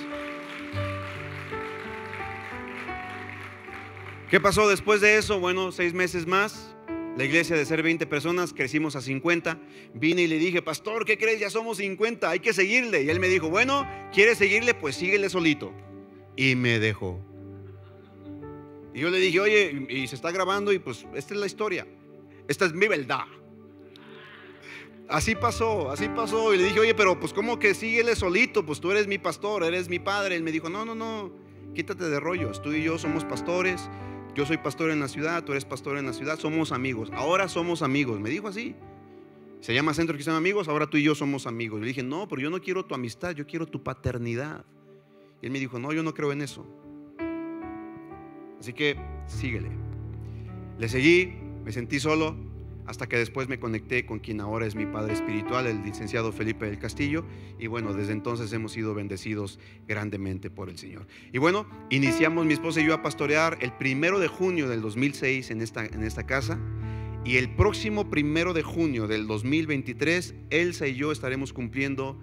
¿Qué 4.30 4.39
pasó 4.39 4.67
después 4.67 5.01
de 5.01 5.17
eso? 5.17 5.39
Bueno, 5.39 5.71
seis 5.71 5.93
meses 5.93 6.25
más. 6.25 6.75
La 7.17 7.23
iglesia 7.23 7.56
de 7.56 7.65
ser 7.65 7.82
20 7.82 8.06
personas, 8.08 8.54
crecimos 8.54 8.95
a 8.95 9.01
50. 9.01 9.58
Vine 9.93 10.23
y 10.23 10.28
le 10.28 10.38
dije, 10.38 10.62
pastor, 10.62 11.06
¿qué 11.06 11.17
crees? 11.17 11.39
Ya 11.39 11.49
somos 11.49 11.78
50, 11.78 12.30
hay 12.30 12.39
que 12.39 12.51
seguirle. 12.51 13.04
Y 13.04 13.10
él 13.10 13.19
me 13.19 13.30
dijo, 13.30 13.49
bueno, 13.49 13.88
¿quieres 14.13 14.38
seguirle? 14.38 14.73
Pues 14.73 14.95
síguele 14.95 15.30
solito. 15.30 15.71
Y 16.36 16.56
me 16.56 16.80
dejó. 16.80 17.19
Y 18.95 19.01
yo 19.01 19.10
le 19.10 19.19
dije, 19.19 19.41
oye, 19.41 19.88
y 19.89 20.08
se 20.08 20.15
está 20.15 20.31
grabando 20.31 20.71
y 20.71 20.79
pues 20.79 21.05
esta 21.13 21.34
es 21.34 21.39
la 21.41 21.45
historia. 21.45 21.86
Esta 22.47 22.63
es 22.63 22.73
mi 22.73 22.88
verdad. 22.88 23.25
Así 25.10 25.36
pasó, 25.36 25.91
así 25.91 26.08
pasó. 26.08 26.53
Y 26.53 26.58
le 26.58 26.63
dije, 26.63 26.79
oye, 26.79 26.95
pero 26.95 27.19
pues 27.19 27.34
¿cómo 27.34 27.60
que 27.60 27.73
síguele 27.73 28.15
solito? 28.15 28.65
Pues 28.65 28.79
tú 28.79 28.91
eres 28.91 29.05
mi 29.05 29.17
pastor, 29.17 29.65
eres 29.65 29.89
mi 29.89 29.99
padre. 29.99 30.38
Él 30.38 30.43
me 30.43 30.51
dijo, 30.53 30.69
no, 30.69 30.86
no, 30.86 30.95
no, 30.95 31.29
quítate 31.73 32.05
de 32.05 32.21
rollos. 32.21 32.62
Tú 32.62 32.71
y 32.71 32.84
yo 32.84 32.97
somos 32.97 33.25
pastores. 33.25 33.89
Yo 34.34 34.45
soy 34.45 34.58
pastor 34.60 34.89
en 34.91 35.01
la 35.01 35.10
ciudad, 35.10 35.43
tú 35.43 35.51
eres 35.51 35.65
pastor 35.65 35.97
en 35.97 36.05
la 36.05 36.13
ciudad. 36.13 36.39
Somos 36.39 36.71
amigos. 36.71 37.12
Ahora 37.13 37.49
somos 37.49 37.81
amigos. 37.81 38.21
Me 38.21 38.29
dijo 38.29 38.47
así. 38.47 38.77
Se 39.60 39.73
llama 39.73 39.93
Centro 39.93 40.15
Cristiano 40.15 40.38
Amigos. 40.38 40.69
Ahora 40.69 40.88
tú 40.88 40.95
y 40.95 41.03
yo 41.03 41.15
somos 41.15 41.47
amigos. 41.47 41.81
Le 41.81 41.88
dije, 41.88 42.01
no, 42.01 42.29
pero 42.29 42.41
yo 42.41 42.49
no 42.49 42.62
quiero 42.62 42.86
tu 42.86 42.95
amistad, 42.95 43.31
yo 43.31 43.45
quiero 43.45 43.65
tu 43.65 43.84
paternidad. 43.84 44.63
Y 45.41 45.47
él 45.47 45.51
me 45.51 45.60
dijo, 45.60 45.79
no, 45.79 45.91
yo 45.91 46.01
no 46.01 46.13
creo 46.13 46.31
en 46.31 46.41
eso. 46.41 46.65
Así 48.59 48.73
que 48.73 48.95
síguele. 49.27 49.69
Le 50.77 50.89
seguí, 50.89 51.33
me 51.63 51.71
sentí 51.71 51.99
solo, 51.99 52.35
hasta 52.85 53.07
que 53.07 53.17
después 53.17 53.47
me 53.47 53.59
conecté 53.59 54.05
con 54.05 54.19
quien 54.19 54.41
ahora 54.41 54.65
es 54.65 54.75
mi 54.75 54.85
padre 54.85 55.13
espiritual, 55.13 55.65
el 55.67 55.83
licenciado 55.83 56.31
Felipe 56.31 56.65
del 56.65 56.77
Castillo, 56.77 57.25
y 57.59 57.67
bueno, 57.67 57.93
desde 57.93 58.13
entonces 58.13 58.51
hemos 58.53 58.73
sido 58.73 58.93
bendecidos 58.93 59.59
grandemente 59.87 60.49
por 60.49 60.69
el 60.69 60.77
Señor. 60.77 61.07
Y 61.31 61.37
bueno, 61.39 61.65
iniciamos 61.89 62.45
mi 62.45 62.53
esposa 62.53 62.81
y 62.81 62.85
yo 62.85 62.93
a 62.93 63.01
pastorear 63.01 63.57
el 63.61 63.71
primero 63.73 64.19
de 64.19 64.27
junio 64.27 64.67
del 64.69 64.81
2006 64.81 65.51
en 65.51 65.61
esta, 65.61 65.85
en 65.85 66.03
esta 66.03 66.25
casa, 66.25 66.59
y 67.23 67.37
el 67.37 67.49
próximo 67.55 68.09
primero 68.11 68.53
de 68.53 68.61
junio 68.61 69.07
del 69.07 69.25
2023, 69.25 70.35
Elsa 70.51 70.87
y 70.87 70.95
yo 70.95 71.11
estaremos 71.11 71.53
cumpliendo 71.53 72.19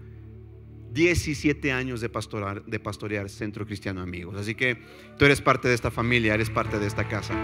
17 0.92 1.72
años 1.72 2.00
de, 2.00 2.08
pastorar, 2.08 2.64
de 2.64 2.78
pastorear 2.78 3.30
Centro 3.30 3.66
Cristiano 3.66 4.02
Amigos. 4.02 4.36
Así 4.36 4.54
que 4.54 4.76
tú 5.18 5.24
eres 5.24 5.40
parte 5.40 5.68
de 5.68 5.74
esta 5.74 5.90
familia, 5.90 6.34
eres 6.34 6.50
parte 6.50 6.78
de 6.78 6.86
esta 6.86 7.08
casa. 7.08 7.34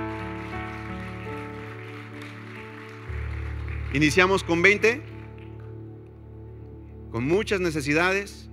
Iniciamos 3.95 4.45
con 4.45 4.61
20, 4.61 5.01
con 7.11 7.25
muchas 7.25 7.61
necesidades. 7.61 8.51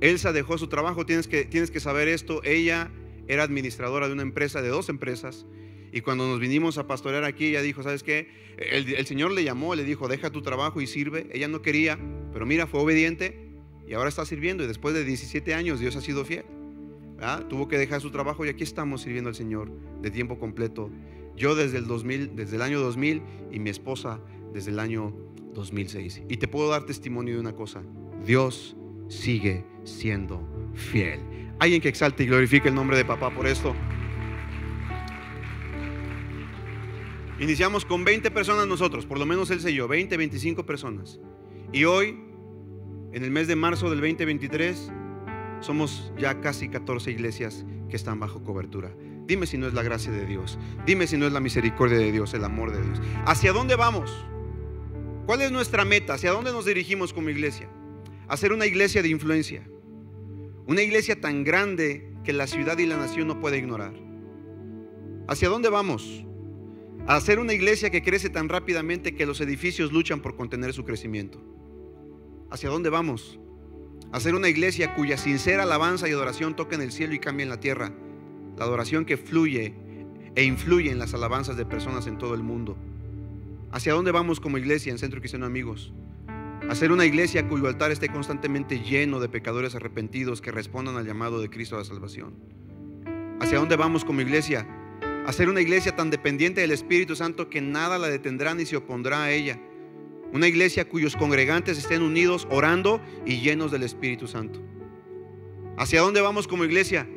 Elsa 0.00 0.32
dejó 0.32 0.58
su 0.58 0.68
trabajo, 0.68 1.06
tienes 1.06 1.26
que, 1.26 1.44
tienes 1.44 1.70
que 1.70 1.80
saber 1.80 2.08
esto. 2.08 2.42
Ella 2.44 2.90
era 3.26 3.44
administradora 3.44 4.08
de 4.08 4.12
una 4.12 4.22
empresa, 4.22 4.60
de 4.60 4.68
dos 4.68 4.90
empresas. 4.90 5.46
Y 5.90 6.02
cuando 6.02 6.26
nos 6.26 6.38
vinimos 6.38 6.76
a 6.76 6.86
pastorear 6.86 7.24
aquí, 7.24 7.46
ella 7.46 7.62
dijo, 7.62 7.82
¿sabes 7.82 8.02
qué? 8.02 8.28
El, 8.58 8.94
el 8.94 9.06
Señor 9.06 9.32
le 9.32 9.42
llamó, 9.42 9.74
le 9.74 9.84
dijo, 9.84 10.06
deja 10.06 10.28
tu 10.28 10.42
trabajo 10.42 10.82
y 10.82 10.86
sirve. 10.86 11.28
Ella 11.32 11.48
no 11.48 11.62
quería, 11.62 11.98
pero 12.32 12.44
mira, 12.44 12.66
fue 12.66 12.80
obediente 12.80 13.43
y 13.86 13.94
ahora 13.94 14.08
está 14.08 14.24
sirviendo 14.24 14.64
y 14.64 14.66
después 14.66 14.94
de 14.94 15.04
17 15.04 15.54
años 15.54 15.80
Dios 15.80 15.96
ha 15.96 16.00
sido 16.00 16.24
fiel. 16.24 16.44
Tuvo 17.48 17.68
que 17.68 17.78
dejar 17.78 18.00
su 18.00 18.10
trabajo 18.10 18.44
y 18.44 18.48
aquí 18.48 18.62
estamos 18.62 19.02
sirviendo 19.02 19.28
al 19.28 19.34
Señor 19.34 19.70
de 20.02 20.10
tiempo 20.10 20.38
completo. 20.38 20.90
Yo 21.36 21.54
desde 21.54 21.78
el 21.78 21.86
2000, 21.86 22.36
desde 22.36 22.56
el 22.56 22.62
año 22.62 22.80
2000 22.80 23.22
y 23.50 23.58
mi 23.58 23.70
esposa 23.70 24.20
desde 24.52 24.70
el 24.70 24.78
año 24.78 25.14
2006. 25.54 26.22
Y 26.28 26.36
te 26.36 26.48
puedo 26.48 26.70
dar 26.70 26.84
testimonio 26.84 27.34
de 27.34 27.40
una 27.40 27.54
cosa. 27.54 27.82
Dios 28.24 28.76
sigue 29.08 29.64
siendo 29.84 30.46
fiel. 30.74 31.20
Alguien 31.58 31.80
que 31.80 31.88
exalte 31.88 32.24
y 32.24 32.26
glorifique 32.26 32.68
el 32.68 32.74
nombre 32.74 32.96
de 32.96 33.04
papá 33.04 33.30
por 33.30 33.46
esto. 33.46 33.74
Iniciamos 37.40 37.84
con 37.84 38.04
20 38.04 38.30
personas 38.30 38.66
nosotros, 38.66 39.06
por 39.06 39.18
lo 39.18 39.26
menos 39.26 39.50
él 39.50 39.60
se 39.60 39.74
yo, 39.74 39.88
20, 39.88 40.16
25 40.16 40.64
personas. 40.66 41.20
Y 41.72 41.84
hoy 41.84 42.23
en 43.14 43.22
el 43.22 43.30
mes 43.30 43.46
de 43.46 43.54
marzo 43.54 43.88
del 43.90 44.00
2023 44.00 44.90
somos 45.60 46.12
ya 46.18 46.40
casi 46.40 46.68
14 46.68 47.12
iglesias 47.12 47.64
que 47.88 47.94
están 47.94 48.18
bajo 48.18 48.42
cobertura. 48.42 48.92
Dime 49.24 49.46
si 49.46 49.56
no 49.56 49.68
es 49.68 49.72
la 49.72 49.84
gracia 49.84 50.10
de 50.10 50.26
Dios. 50.26 50.58
Dime 50.84 51.06
si 51.06 51.16
no 51.16 51.24
es 51.24 51.32
la 51.32 51.38
misericordia 51.38 51.96
de 51.96 52.10
Dios, 52.10 52.34
el 52.34 52.44
amor 52.44 52.72
de 52.72 52.82
Dios. 52.82 53.00
¿Hacia 53.24 53.52
dónde 53.52 53.76
vamos? 53.76 54.10
¿Cuál 55.26 55.42
es 55.42 55.52
nuestra 55.52 55.84
meta? 55.84 56.14
¿Hacia 56.14 56.32
dónde 56.32 56.50
nos 56.50 56.66
dirigimos 56.66 57.12
como 57.12 57.30
iglesia? 57.30 57.68
Hacer 58.26 58.52
una 58.52 58.66
iglesia 58.66 59.00
de 59.00 59.10
influencia. 59.10 59.62
Una 60.66 60.82
iglesia 60.82 61.20
tan 61.20 61.44
grande 61.44 62.12
que 62.24 62.32
la 62.32 62.48
ciudad 62.48 62.76
y 62.78 62.86
la 62.86 62.96
nación 62.96 63.28
no 63.28 63.38
puede 63.38 63.58
ignorar. 63.58 63.94
¿Hacia 65.28 65.48
dónde 65.48 65.68
vamos? 65.68 66.26
A 67.06 67.14
hacer 67.14 67.38
una 67.38 67.52
iglesia 67.52 67.90
que 67.90 68.02
crece 68.02 68.28
tan 68.28 68.48
rápidamente 68.48 69.14
que 69.14 69.24
los 69.24 69.40
edificios 69.40 69.92
luchan 69.92 70.20
por 70.20 70.34
contener 70.34 70.72
su 70.72 70.84
crecimiento. 70.84 71.53
¿Hacia 72.54 72.70
dónde 72.70 72.88
vamos? 72.88 73.40
Hacer 74.12 74.36
una 74.36 74.48
iglesia 74.48 74.94
cuya 74.94 75.18
sincera 75.18 75.64
alabanza 75.64 76.08
y 76.08 76.12
adoración 76.12 76.54
toquen 76.54 76.82
el 76.82 76.92
cielo 76.92 77.12
y 77.12 77.18
cambien 77.18 77.48
la 77.48 77.58
tierra. 77.58 77.90
La 78.56 78.64
adoración 78.64 79.04
que 79.04 79.16
fluye 79.16 79.74
e 80.36 80.44
influye 80.44 80.92
en 80.92 81.00
las 81.00 81.14
alabanzas 81.14 81.56
de 81.56 81.66
personas 81.66 82.06
en 82.06 82.16
todo 82.16 82.32
el 82.36 82.44
mundo. 82.44 82.76
¿Hacia 83.72 83.92
dónde 83.92 84.12
vamos 84.12 84.38
como 84.38 84.56
iglesia 84.56 84.92
en 84.92 84.98
Centro 84.98 85.18
Cristiano 85.18 85.46
Amigos? 85.46 85.92
Hacer 86.70 86.92
una 86.92 87.04
iglesia 87.04 87.48
cuyo 87.48 87.66
altar 87.66 87.90
esté 87.90 88.08
constantemente 88.08 88.78
lleno 88.78 89.18
de 89.18 89.28
pecadores 89.28 89.74
arrepentidos 89.74 90.40
que 90.40 90.52
respondan 90.52 90.96
al 90.96 91.08
llamado 91.08 91.40
de 91.40 91.50
Cristo 91.50 91.74
a 91.74 91.80
la 91.80 91.84
salvación. 91.84 92.34
¿Hacia 93.40 93.58
dónde 93.58 93.74
vamos 93.74 94.04
como 94.04 94.20
iglesia? 94.20 94.64
Hacer 95.26 95.48
una 95.48 95.60
iglesia 95.60 95.96
tan 95.96 96.08
dependiente 96.08 96.60
del 96.60 96.70
Espíritu 96.70 97.16
Santo 97.16 97.50
que 97.50 97.60
nada 97.60 97.98
la 97.98 98.06
detendrá 98.06 98.54
ni 98.54 98.64
se 98.64 98.76
opondrá 98.76 99.24
a 99.24 99.32
ella 99.32 99.58
una 100.34 100.48
iglesia 100.48 100.88
cuyos 100.88 101.14
congregantes 101.14 101.78
estén 101.78 102.02
unidos 102.02 102.48
orando 102.50 103.00
y 103.24 103.38
llenos 103.38 103.70
del 103.70 103.84
Espíritu 103.84 104.26
Santo. 104.26 104.60
¿Hacia 105.78 106.00
dónde 106.00 106.20
vamos 106.20 106.48
como 106.48 106.64
iglesia? 106.64 107.08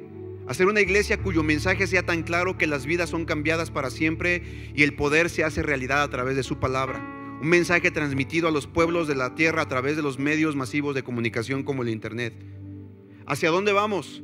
Hacer 0.48 0.68
una 0.68 0.82
iglesia 0.82 1.18
cuyo 1.18 1.42
mensaje 1.42 1.88
sea 1.88 2.06
tan 2.06 2.22
claro 2.22 2.60
que 2.60 2.68
las 2.68 2.86
vidas 2.86 3.10
son 3.10 3.26
cambiadas 3.26 3.72
para 3.72 3.90
siempre 3.90 4.72
y 4.76 4.84
el 4.84 4.94
poder 4.94 5.32
se 5.32 5.44
hace 5.44 5.64
realidad 5.64 6.04
a 6.04 6.10
través 6.12 6.36
de 6.36 6.44
su 6.44 6.60
palabra. 6.60 7.00
Un 7.42 7.50
mensaje 7.50 7.90
transmitido 7.90 8.50
a 8.50 8.52
los 8.52 8.68
pueblos 8.68 9.08
de 9.08 9.16
la 9.16 9.34
tierra 9.34 9.64
a 9.64 9.68
través 9.68 9.96
de 9.96 10.04
los 10.04 10.20
medios 10.20 10.56
masivos 10.56 10.94
de 10.94 11.04
comunicación 11.04 11.64
como 11.64 11.82
el 11.82 11.90
Internet. 11.90 12.36
¿Hacia 13.26 13.50
dónde 13.50 13.74
vamos? 13.74 14.22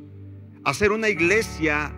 Hacer 0.62 0.92
una 0.92 1.08
iglesia 1.08 1.92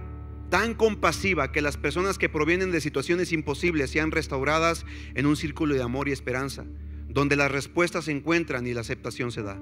tan 0.48 0.72
compasiva 0.72 1.52
que 1.52 1.60
las 1.60 1.76
personas 1.76 2.16
que 2.16 2.30
provienen 2.30 2.70
de 2.70 2.80
situaciones 2.80 3.32
imposibles 3.32 3.90
sean 3.90 4.12
restauradas 4.12 4.86
en 5.14 5.26
un 5.26 5.36
círculo 5.36 5.74
de 5.74 5.82
amor 5.82 6.08
y 6.08 6.12
esperanza 6.12 6.64
donde 7.16 7.34
las 7.34 7.50
respuestas 7.50 8.04
se 8.04 8.12
encuentran 8.12 8.66
y 8.66 8.74
la 8.74 8.82
aceptación 8.82 9.32
se 9.32 9.42
da. 9.42 9.58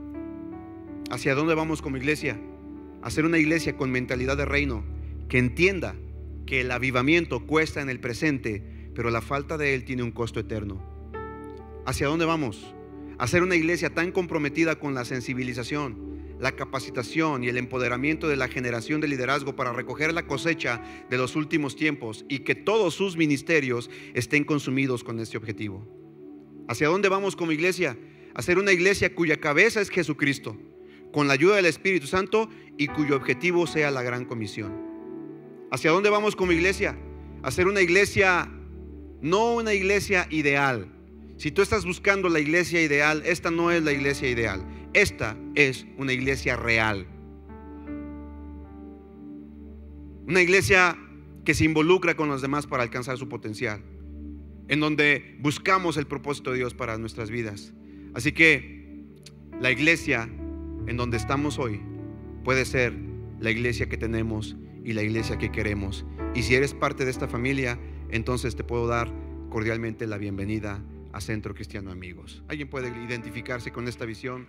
¿Hacia 1.09 1.37
dónde 1.37 1.55
vamos 1.55 1.83
como 1.83 1.97
iglesia? 1.97 2.37
Hacer 3.01 3.25
una 3.25 3.39
iglesia 3.39 3.77
con 3.77 3.93
mentalidad 3.93 4.37
de 4.37 4.45
reino, 4.45 4.83
que 5.29 5.39
entienda 5.39 5.95
que 6.47 6.63
el 6.63 6.73
avivamiento 6.73 7.47
cuesta 7.47 7.81
en 7.81 7.91
el 7.91 8.01
presente, 8.01 8.91
pero 8.97 9.11
la 9.11 9.21
falta 9.21 9.57
de 9.57 9.77
él 9.77 9.85
tiene 9.85 10.03
un 10.03 10.11
costo 10.11 10.41
eterno. 10.41 10.83
¿Hacia 11.87 12.09
dónde 12.09 12.25
vamos? 12.25 12.75
Hacer 13.19 13.45
una 13.45 13.55
iglesia 13.55 13.95
tan 13.95 14.11
comprometida 14.11 14.81
con 14.81 14.97
la 14.97 15.05
sensibilización, 15.05 16.35
la 16.41 16.57
capacitación 16.57 17.45
y 17.45 17.49
el 17.51 17.57
empoderamiento 17.57 18.27
de 18.27 18.35
la 18.35 18.49
generación 18.49 19.01
de 19.01 19.07
liderazgo 19.07 19.55
para 19.55 19.73
recoger 19.73 20.13
la 20.13 20.27
cosecha 20.27 20.83
de 21.09 21.19
los 21.19 21.37
últimos 21.37 21.77
tiempos 21.77 22.25
y 22.29 22.41
que 22.41 22.57
todos 22.57 22.95
sus 22.95 23.17
ministerios 23.17 23.91
estén 24.15 24.43
consumidos 24.43 25.05
con 25.05 25.21
este 25.21 25.37
objetivo. 25.37 26.04
¿Hacia 26.69 26.89
dónde 26.89 27.09
vamos 27.09 27.37
como 27.37 27.53
iglesia? 27.53 27.97
A 28.35 28.43
ser 28.43 28.59
una 28.59 28.73
iglesia 28.73 29.15
cuya 29.15 29.39
cabeza 29.39 29.81
es 29.81 29.91
Jesucristo, 29.91 30.57
con 31.13 31.29
la 31.29 31.35
ayuda 31.35 31.57
del 31.57 31.67
Espíritu 31.67 32.07
Santo 32.07 32.49
y 32.79 32.89
cuyo 32.89 33.17
objetivo 33.17 33.67
sea 33.67 33.91
la 33.91 34.03
gran 34.03 34.25
comisión. 34.25 34.73
¿Hacia 35.71 35.91
dónde 35.91 36.11
vamos 36.11 36.37
como 36.37 36.53
iglesia? 36.53 36.97
Hacer 37.43 37.67
una 37.67 37.81
iglesia, 37.81 38.51
no 39.21 39.55
una 39.55 39.75
iglesia 39.75 40.27
ideal. 40.31 40.89
Si 41.37 41.51
tú 41.51 41.63
estás 41.63 41.85
buscando 41.85 42.29
la 42.29 42.41
iglesia 42.41 42.83
ideal, 42.83 43.23
esta 43.27 43.51
no 43.51 43.71
es 43.71 43.83
la 43.83 43.93
iglesia 43.93 44.31
ideal. 44.31 44.65
Esta 44.95 45.37
es 45.55 45.87
una 45.99 46.13
iglesia 46.13 46.57
real. 46.57 47.07
Una 50.27 50.41
iglesia 50.41 50.97
que 51.45 51.55
se 51.55 51.65
involucra 51.65 52.17
con 52.17 52.29
los 52.29 52.41
demás 52.41 52.67
para 52.67 52.83
alcanzar 52.83 53.19
su 53.19 53.29
potencial. 53.29 53.83
En 54.69 54.81
donde 54.81 55.37
buscamos 55.41 55.97
el 55.97 56.07
propósito 56.07 56.51
de 56.51 56.59
Dios 56.59 56.75
para 56.75 56.99
nuestras 56.99 57.31
vidas. 57.31 57.75
Así 58.15 58.33
que 58.33 58.85
la 59.61 59.71
iglesia 59.71 60.29
en 60.87 60.97
donde 60.97 61.17
estamos 61.17 61.59
hoy 61.59 61.81
puede 62.45 62.65
ser 62.65 62.95
la 63.41 63.51
iglesia 63.51 63.89
que 63.89 63.97
tenemos 63.97 64.57
y 64.85 64.93
la 64.93 65.03
iglesia 65.03 65.39
que 65.39 65.51
queremos. 65.51 66.05
Y 66.35 66.43
si 66.43 66.55
eres 66.55 66.75
parte 66.75 67.05
de 67.05 67.11
esta 67.11 67.29
familia, 67.29 67.79
entonces 68.11 68.57
te 68.57 68.65
puedo 68.65 68.87
dar 68.87 69.13
cordialmente 69.51 70.07
la 70.07 70.19
bienvenida 70.19 70.83
a 71.13 71.21
Centro 71.21 71.55
Cristiano 71.55 71.91
Amigos. 71.91 72.43
¿Alguien 72.49 72.69
puede 72.69 72.89
identificarse 73.05 73.71
con 73.71 73.89
esta 73.89 74.05
visión? 74.05 74.49